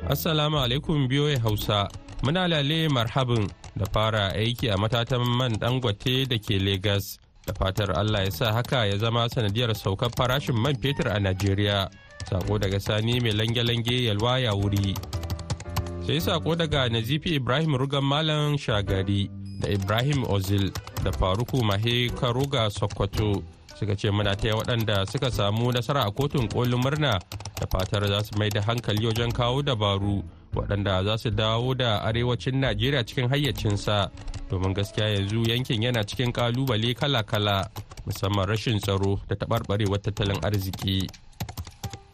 Assalamu 0.09 0.59
alaikum 0.59 1.09
biyoyi 1.09 1.39
Hausa, 1.39 1.89
muna 2.23 2.49
lale 2.49 2.89
marhabin 2.89 3.51
da 3.77 3.87
fara 3.87 4.33
aiki 4.35 4.71
a 4.71 4.77
matatan 4.77 5.25
man 5.27 5.53
dangote 5.61 6.27
da 6.29 6.39
ke 6.39 6.59
Legas. 6.61 7.19
Da 7.47 7.53
fatar 7.55 7.91
Allah 7.99 8.25
ya 8.25 8.31
sa 8.31 8.53
haka 8.53 8.87
ya 8.87 8.97
zama 8.99 9.29
sanadiyar 9.29 9.75
saukar 9.75 10.11
farashin 10.17 10.55
man 10.55 10.75
fetur 10.77 11.07
a 11.11 11.19
Najeriya. 11.19 11.91
sako 12.31 12.59
daga 12.59 12.81
sani 12.81 13.21
mai 13.21 13.33
lange-lange 13.33 14.05
yalwa 14.05 14.39
ya 14.39 14.55
wuri 14.55 14.95
sai 16.07 16.21
sako 16.21 16.55
daga 16.57 16.89
nazifi 16.89 17.35
ibrahim 17.35 17.77
rugan 17.77 18.05
malam 18.05 18.57
shagari 18.59 19.31
da 19.61 19.69
ibrahim 19.69 20.25
ozil 20.31 20.71
da 21.05 21.13
faruku 21.13 21.65
mahe 21.65 22.09
karuga 22.21 22.71
sokoto 22.71 23.43
suka 23.83 23.97
ce 23.97 24.11
muna 24.11 24.37
taya 24.37 24.55
waɗanda 24.55 25.07
suka 25.11 25.31
samu 25.31 25.73
nasara 25.73 26.03
a 26.07 26.11
kotun 26.11 26.47
kolin 26.49 26.79
murna 26.79 27.19
da 27.61 27.67
fatar 27.67 28.07
za 28.07 28.23
su 28.23 28.39
mai 28.39 28.49
da 28.49 28.63
hankali 28.63 29.07
wajen 29.07 29.33
kawo 29.33 29.63
dabaru 29.63 30.23
waɗanda 30.55 31.05
za 31.05 31.19
su 31.19 31.31
dawo 31.31 31.75
da 31.75 31.99
arewacin 32.03 32.61
najeriya 32.61 33.05
cikin 33.05 33.29
hayyacinsa. 33.29 34.11
Domin 34.51 34.75
gaskiya 34.75 35.09
yanzu 35.09 35.43
yankin 35.49 35.83
yana 35.83 36.05
cikin 36.07 36.31
ƙalubale 36.33 36.95
kala-kala 36.95 37.67
musamman 38.07 38.47
rashin 38.47 38.79
tsaro 38.79 39.19
da 39.29 39.35
taɓarɓarewar 39.35 39.99
tattalin 40.03 40.39
arziki. 40.45 41.09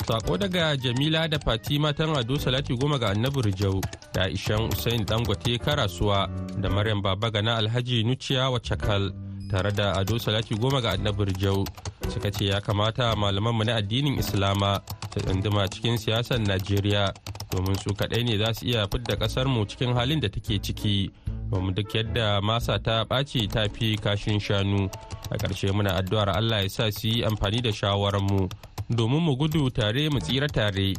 Sako 0.07 0.39
daga 0.39 0.77
jamila 0.77 1.29
da 1.29 1.39
fatima 1.39 1.93
tan 1.93 2.17
ado 2.17 2.39
salati 2.39 2.73
goma 2.79 2.99
ga 2.99 3.11
annabi 3.13 3.43
rijau 3.43 3.81
da 4.15 4.25
ishan 4.29 4.71
usain 4.73 5.05
dangote 5.05 5.59
karasuwa 5.59 6.31
da 6.61 6.71
maryam 6.71 7.03
babaga 7.03 7.43
na 7.43 7.57
alhaji 7.57 8.05
nuciya 8.05 8.49
wacakal. 8.51 9.28
Tare 9.49 9.73
da 9.73 9.93
ado 9.97 10.19
salati 10.19 10.55
goma 10.55 10.81
ga 10.81 10.91
annabi 10.93 11.25
rijau 11.25 11.65
suka 12.13 12.31
ce 12.31 12.45
ya 12.45 12.61
kamata 12.61 13.17
malamanmu 13.17 13.65
na 13.65 13.77
addinin 13.77 14.19
islama 14.19 14.81
su 15.15 15.21
tsunduma 15.21 15.69
cikin 15.69 15.97
siyasar 15.99 16.39
najeriya 16.41 17.13
domin 17.51 17.75
su 17.77 17.91
kaɗai 17.95 18.25
ne 18.25 18.39
za 18.39 18.55
su 18.55 18.67
iya 18.67 18.87
fidda 18.91 19.17
ƙasar 19.17 19.47
mu 19.49 19.65
cikin 19.65 19.95
halin 19.95 20.21
da 20.21 20.29
take 20.29 20.59
ciki. 20.63 21.11
Domin 21.51 21.75
duk 21.75 21.95
yadda 21.95 22.41
masa 22.41 22.79
ta 22.79 23.05
ɓaci 23.05 23.49
ta 23.49 23.69
fi 23.73 23.97
kashin 23.97 24.39
shanu. 24.41 24.89
A 25.31 25.37
ƙarshe 25.37 25.73
muna 25.73 25.97
addu'ar 25.97 26.29
allah 26.29 26.63
ya 26.63 26.69
sa 26.69 26.91
su 26.91 27.09
yi 27.09 27.25
amfani 27.25 27.61
da 27.63 27.71
shawararmu 27.73 28.49
domin 28.91 29.21
mu 29.23 29.37
gudu 29.37 29.71
tare 29.71 30.09
mu 30.11 30.19
tsira 30.21 30.47
tare. 30.49 30.95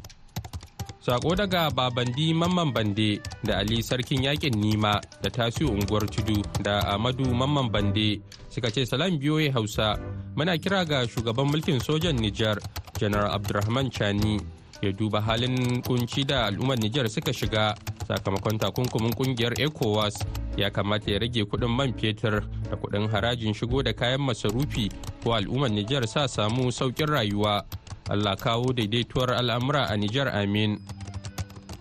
Sako 1.09 1.33
daga 1.33 1.73
babandi 1.73 2.37
mamman 2.37 2.69
bande 2.69 3.17
da 3.41 3.57
ali 3.65 3.81
sarkin 3.81 4.21
yaƙin 4.29 4.53
nima 4.61 5.01
da 5.25 5.29
tasiu 5.29 5.73
unguwar 5.73 6.05
tudu 6.05 6.37
da 6.61 6.85
amadu 6.93 7.25
mamman 7.33 7.65
bande 7.73 8.21
suka 8.49 8.69
ce 8.69 8.85
salam 8.85 9.17
biyoyi 9.17 9.49
hausa. 9.49 9.97
Muna 10.37 10.53
kira 10.61 10.85
ga 10.85 11.07
shugaban 11.09 11.49
mulkin 11.49 11.81
sojan 11.81 12.13
nijar 12.21 12.61
janar 13.01 13.25
abdulrahman 13.33 13.89
chani 13.89 14.37
ya 14.85 14.91
duba 14.93 15.17
halin 15.21 15.81
kunci 15.81 16.21
da 16.29 16.45
al'ummar 16.45 16.77
nijar 16.77 17.09
suka 17.09 17.33
shiga 17.33 17.73
sakamakon 18.07 18.59
takunkumin 18.61 19.09
ƙungiyar 19.17 19.57
ecowas. 19.57 20.13
Ya 20.57 20.69
kamata 20.69 21.09
ya 21.11 21.17
rage 21.19 21.41
kuɗin 21.41 21.73
man 21.73 21.89
fetur 21.97 22.45
da 22.69 22.77
kuɗin 22.77 23.09
harajin 23.09 23.53
shigo 23.57 23.81
da 23.81 23.93
kayan 23.97 24.21
masarufi 24.21 24.91
ko 25.25 25.33
al'ummar 25.33 25.73
nijar 25.73 26.05
sa 26.05 26.27
samu 26.29 26.69
saukin 26.71 27.09
rayuwa. 27.09 27.65
Allah 28.09 28.35
kawo 28.35 28.73
daidaituwar 28.73 29.33
al'amura 29.33 29.87
a 29.89 29.97
nijar 29.97 30.27
amin 30.35 30.79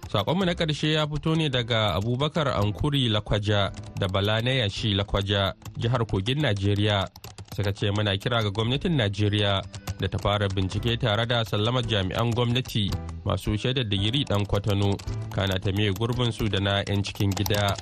Sakonmu 0.08 0.44
na 0.44 0.54
ƙarshe 0.56 0.92
ya 0.92 1.06
fito 1.06 1.34
ne 1.36 1.48
daga 1.50 1.92
Abubakar 1.94 2.48
Ankuri 2.48 3.08
Lakwaja 3.12 3.70
da 4.00 4.08
Bala 4.08 4.40
na 4.40 4.50
yashi 4.50 4.94
Lakwaja, 4.96 5.52
jihar 5.76 6.00
Kogin 6.06 6.40
Najeriya. 6.40 7.04
Suka 7.54 7.72
ce 7.76 7.90
muna 7.92 8.16
kira 8.16 8.40
ga 8.42 8.48
gwamnatin 8.50 8.96
Najeriya 8.96 9.60
da 10.00 10.08
ta 10.08 10.16
fara 10.18 10.48
bincike 10.48 10.96
tare 10.98 11.26
da 11.26 11.44
sallamar 11.44 11.84
jami'an 11.84 12.32
gwamnati 12.32 12.88
masu 13.24 13.52
shaidar 13.58 13.84
digiri 13.84 14.24
ɗan 14.24 14.46
kwatano, 14.48 14.96
kana 15.30 15.60
ta 15.60 15.72
mai 15.76 15.92
gurbin 15.92 16.32
su 16.32 16.48
da 16.48 16.58
na 16.58 16.80
'yan 16.88 17.02
cikin 17.04 17.28
gida. 17.36 17.76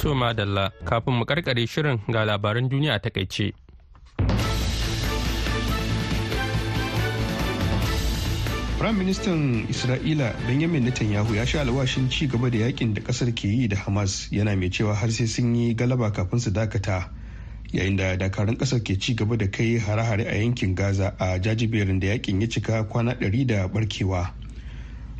To 0.00 0.14
madalla, 0.14 0.72
kafin 0.88 1.12
mu 1.12 1.24
karkare 1.26 1.66
shirin 1.68 2.00
ga 2.08 2.24
labaran 2.24 2.68
duniya 2.72 2.96
taƙaice. 3.04 3.52
Firayim 8.84 9.00
Ministan 9.00 9.64
Isra'ila 9.64 10.36
Benjamin 10.44 10.84
Netanyahu 10.84 11.32
ya 11.34 11.46
sha 11.48 11.60
alwashin 11.64 12.04
ci 12.12 12.26
gaba 12.28 12.50
da 12.50 12.58
yaƙin 12.68 12.92
da 12.94 13.00
ƙasar 13.00 13.32
ke 13.34 13.48
yi 13.48 13.66
da 13.68 13.76
Hamas 13.76 14.28
yana 14.30 14.52
mai 14.60 14.68
cewa 14.68 14.92
har 14.94 15.08
sai 15.10 15.24
sun 15.26 15.54
yi 15.54 15.72
galaba 15.74 16.12
kafin 16.12 16.38
su 16.38 16.50
dakata 16.50 17.08
yayin 17.72 17.96
da 17.96 18.12
dakarun 18.16 18.58
ƙasar 18.60 18.84
ke 18.84 19.00
ci 19.00 19.14
gaba 19.14 19.36
da 19.38 19.46
kai 19.48 19.78
hare-hare 19.80 20.28
a 20.28 20.36
yankin 20.36 20.74
Gaza 20.74 21.14
a 21.18 21.40
jajiberin 21.40 21.98
da 21.98 22.08
yaƙin 22.12 22.40
ya 22.42 22.46
cika 22.46 22.84
kwana 22.84 23.14
ɗari 23.16 23.46
da 23.46 23.68
barkewa. 23.68 24.34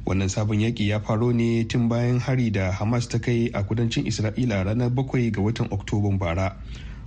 Wannan 0.04 0.28
sabon 0.28 0.60
yaki 0.60 0.86
ya 0.88 1.00
faro 1.00 1.32
ne 1.32 1.64
tun 1.64 1.88
bayan 1.88 2.20
hari 2.20 2.50
da 2.50 2.70
Hamas 2.70 3.08
ta 3.08 3.16
kai 3.18 3.48
a 3.54 3.64
kudancin 3.64 4.04
Isra'ila 4.04 4.60
ranar 4.68 4.90
bakwai 4.92 5.32
ga 5.32 5.40
watan 5.40 5.70
Oktoban 5.72 6.18
bara 6.18 6.60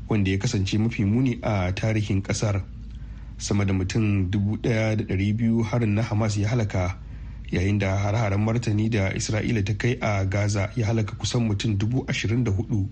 wanda 0.09 0.31
ya 0.31 0.37
kasance 0.41 0.73
mafi 0.81 1.05
muni 1.05 1.37
a 1.43 1.69
tarihin 1.71 2.23
ƙasar. 2.25 2.76
Sama 3.37 3.65
da 3.65 3.73
mutum 3.73 4.29
1,200 4.31 5.63
harin 5.63 5.93
na 5.95 6.01
hamas 6.01 6.37
ya 6.37 6.49
halaka 6.49 6.97
yayin 7.51 7.79
da 7.79 7.95
har-haren 7.97 8.39
martani 8.43 8.89
da 8.89 9.13
isra'ila 9.13 9.63
ta 9.65 9.73
kai 9.77 9.97
a 10.01 10.25
gaza 10.25 10.69
ya 10.75 10.85
halaka 10.87 11.15
kusan 11.15 11.47
mutum 11.47 11.77
24,000 11.77 12.85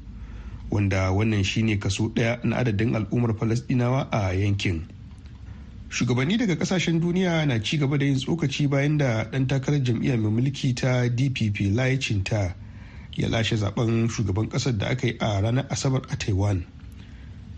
wanda 0.72 1.12
wannan 1.12 1.44
shine 1.44 1.78
kaso 1.78 2.10
ɗaya 2.10 2.40
na 2.44 2.58
adadin 2.58 2.96
al'ummar 2.96 3.36
falasdinawa 3.38 4.08
a 4.12 4.34
yankin. 4.34 4.86
Shugabanni 5.90 6.38
daga 6.38 6.56
ƙasashen 6.56 7.00
duniya 7.00 7.46
na 7.48 7.60
ci 7.62 7.78
gaba 7.78 7.98
da 7.98 8.06
yin 8.06 8.16
tsokaci 8.18 8.68
bayan 8.70 8.98
da 8.98 9.24
dan 9.32 9.48
takarar 9.48 9.80
jam'iyyar 9.84 10.18
mai 10.18 10.32
mulki 10.32 10.74
ta 10.76 11.08
dpp 11.10 11.72
layicinta 11.76 12.56
ya 13.16 13.30
lashe 13.30 13.56
zaɓen 13.56 14.10
shugaban 14.10 14.50
ƙasar 14.50 14.78
da 14.78 14.88
aka 14.88 15.08
yi 15.08 15.18
a 15.20 15.42
ranar 15.42 15.66
asabar 15.70 16.02
a 16.10 16.16
taiwan. 16.18 16.66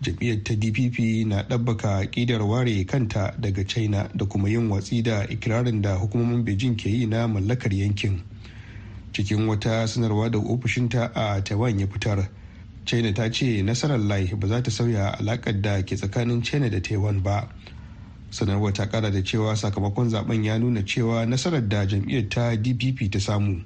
Jam'iyyar 0.01 0.43
ta 0.43 0.53
dpp 0.55 1.25
na 1.27 1.41
ɗabbaka 1.43 2.05
ƙidar 2.11 2.41
ware 2.47 2.85
kanta 2.85 3.33
daga 3.39 3.63
china 3.65 4.09
da 4.15 4.25
kuma 4.25 4.49
yin 4.49 4.69
watsi 4.69 5.01
da 5.03 5.23
ikirarin 5.27 5.81
da 5.81 5.95
hukumomin 5.97 6.43
beijing 6.45 6.75
ke 6.77 6.85
yi 6.89 7.05
na 7.05 7.27
mallakar 7.27 7.73
yankin. 7.73 8.21
Cikin 9.13 9.47
wata 9.47 9.87
sanarwa 9.87 10.29
da 10.31 10.37
ofishinta 10.39 11.11
a 11.15 11.41
taiwan 11.41 11.79
ya 11.79 11.87
fitar 11.87 12.29
china 12.85 13.11
ta 13.13 13.29
ce 13.31 13.63
nasarar 13.63 13.99
lai 13.99 14.29
ba 14.37 14.47
za 14.47 14.61
ta 14.61 14.71
sauya 14.71 15.17
alakar 15.19 15.61
da 15.61 15.81
ke 15.81 15.95
tsakanin 15.97 16.43
china 16.43 16.69
da 16.69 16.79
taiwan 16.79 17.23
ba. 17.23 17.49
Sanarwar 18.29 18.73
ta 18.73 18.85
kara 18.85 19.09
da 19.11 19.21
cewa 19.23 19.55
sakamakon 19.55 20.09
zaɓen 20.09 20.43
ya 20.45 20.57
nuna 20.59 20.83
cewa 20.85 21.25
nasarar 21.25 21.67
da 21.67 21.85
jam'iyyar 21.85 22.29
ta 22.29 22.55
dpp 22.55 23.09
ta 23.11 23.19
samu 23.19 23.63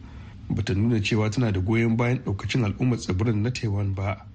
bata 0.50 0.74
nuna 0.74 1.02
cewa 1.02 1.30
tana 1.30 1.52
da 1.52 1.60
goyon 1.60 1.98
bayan 1.98 2.24
daukacin 2.24 2.64
al'ummar 2.64 2.98
tsibirin 3.00 3.44
na 3.44 3.50
taiwan 3.52 3.94
ba. 3.96 4.31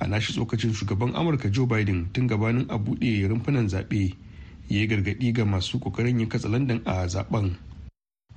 A 0.00 0.06
nashi 0.06 0.32
tsokacin 0.32 0.74
shugaban 0.74 1.14
amurka 1.16 1.50
joe 1.50 1.66
biden 1.66 2.12
tun 2.12 2.26
gabanin 2.28 2.66
a 2.70 2.78
buɗe 2.78 3.28
rumfunan 3.28 3.68
zaɓe 3.68 4.14
ya 4.68 4.80
yi 4.80 4.86
gargaɗi 4.86 5.32
ga 5.32 5.44
masu 5.44 5.78
ƙoƙarin 5.78 6.18
yin 6.20 6.28
katsalandan 6.28 6.80
a 6.84 7.06
zaɓen 7.08 7.56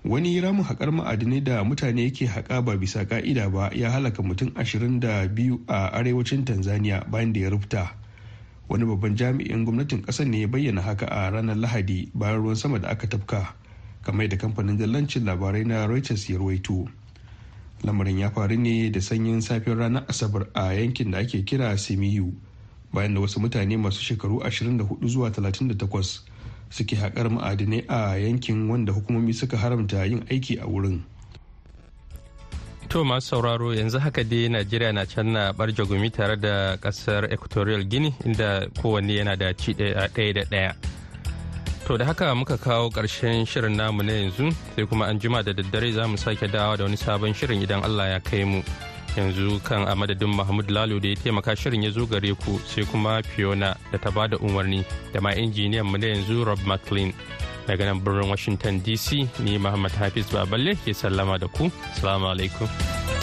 wani 0.03 0.39
ramin 0.41 0.63
haƙar 0.63 0.91
ma'adinai 0.91 1.43
da 1.43 1.63
mutane 1.63 2.03
yake 2.03 2.25
haƙa 2.27 2.61
ba 2.65 2.77
bisa 2.77 3.05
ƙa'ida 3.05 3.49
ba 3.51 3.69
ya 3.75 3.91
halaka 3.91 4.23
mutum 4.23 4.49
ashirin 4.55 4.99
da 4.99 5.27
biyu 5.27 5.61
a 5.67 5.89
arewacin 5.93 6.45
tanzania 6.45 7.05
bayan 7.11 7.33
da 7.33 7.39
ya 7.39 7.49
rufta. 7.49 7.93
Wani 8.69 8.85
babban 8.85 9.15
jami'in 9.15 9.65
gwamnatin 9.65 10.01
ƙasar 10.01 10.25
ne 10.27 10.41
ya 10.41 10.47
bayyana 10.47 10.81
haka 10.81 11.05
a 11.05 11.29
ranar 11.31 11.55
lahadi 11.55 12.09
bayan 12.15 12.41
ruwan 12.41 12.55
sama 12.55 12.79
da 12.79 12.89
aka 12.89 13.07
tafka 13.07 13.53
kamar 14.01 14.27
da 14.29 14.37
kamfanin 14.37 14.77
dillancin 14.77 15.25
labarai 15.25 15.65
na 15.65 15.85
reuters 15.85 16.29
ya 16.29 16.37
rawaito 16.37 16.87
lamarin 17.83 18.19
ya 18.19 18.29
faru 18.31 18.55
ne 18.57 18.89
da 18.91 19.01
sanyin 19.01 19.41
safiyar 19.41 19.77
ranar 19.77 20.05
asabar 20.07 20.47
a 20.53 20.73
yankin 20.73 21.11
da 21.11 21.17
ake 21.17 21.43
kira 21.45 21.77
semiyu 21.77 22.33
bayan 22.93 23.13
da 23.15 23.19
wasu 23.21 23.39
mutane 23.39 23.77
masu 23.77 24.01
shekaru 24.03 24.39
24 24.39 25.07
zuwa 25.07 25.29
38 25.29 26.19
suke 26.69 26.95
haƙar 26.95 27.29
ma'adinai 27.29 27.83
a 27.87 28.15
yankin 28.17 28.69
wanda 28.69 28.93
hukumomi 28.93 29.33
suka 29.33 29.57
haramta 29.57 30.05
yin 30.05 30.23
aiki 30.31 30.59
a 30.61 30.65
wurin. 30.67 31.01
To 32.89 33.03
masu 33.03 33.27
sauraro 33.35 33.73
yanzu 33.75 33.99
haka 33.99 34.23
dai 34.23 34.47
najeriya 34.49 34.93
na 34.93 35.05
can 35.05 35.31
na 35.33 35.51
barja 35.53 35.83
gumi 35.85 36.11
tare 36.11 36.35
da 36.35 36.77
ƙasar 36.77 37.31
equatorial 37.33 37.83
guinea 37.83 38.11
inda 38.25 38.67
kowanne 38.81 39.13
yana 39.15 39.35
da 39.37 39.53
ci 39.53 39.73
ɗaya 39.73 40.33
da 40.33 40.43
ɗaya. 40.43 40.75
To 41.91 41.97
da 41.97 42.05
haka 42.05 42.35
muka 42.35 42.57
kawo 42.57 42.87
ƙarshen 42.89 43.43
shirin 43.45 43.75
namu 43.75 44.01
na 44.03 44.13
yanzu 44.13 44.55
sai 44.75 44.85
kuma 44.87 45.05
an 45.11 45.19
jima 45.19 45.43
da 45.43 45.51
daddare 45.51 45.91
za 45.91 46.07
mu 46.07 46.15
sake 46.17 46.47
dawa 46.47 46.77
da 46.77 46.83
wani 46.85 46.95
sabon 46.95 47.33
shirin 47.35 47.59
idan 47.61 47.83
Allah 47.83 48.07
ya 48.15 48.19
kai 48.23 48.45
mu. 48.45 48.63
Yanzu 49.17 49.59
kan 49.65 49.83
a 49.83 49.91
madadin 49.93 50.31
Mahmud 50.33 50.71
Lalo 50.71 50.99
da 51.01 51.09
ya 51.09 51.15
taimaka 51.15 51.51
shirin 51.51 51.83
ya 51.83 51.91
zo 51.91 52.05
gare 52.07 52.31
ku 52.39 52.59
sai 52.65 52.85
kuma 52.87 53.21
Fiona 53.23 53.75
da 53.91 53.97
ta 53.97 54.09
ba 54.09 54.25
da 54.29 54.37
umarni 54.37 54.85
da 55.11 55.19
ma 55.19 55.31
injiniyan 55.35 55.83
mu 55.83 55.97
na 55.97 56.07
yanzu 56.15 56.45
Rob 56.47 56.59
McLean. 56.65 57.11
Daga 57.67 57.83
nan 57.83 57.99
birnin 57.99 58.29
Washington 58.29 58.79
DC 58.79 59.27
ni 59.43 59.57
Muhammad 59.57 59.91
Hafiz 59.91 60.31
Baballe 60.31 60.75
ke 60.79 60.95
sallama 60.95 61.37
da 61.37 61.47
ku. 61.51 61.67
Assalamu 61.91 62.31
alaikum. 62.31 63.20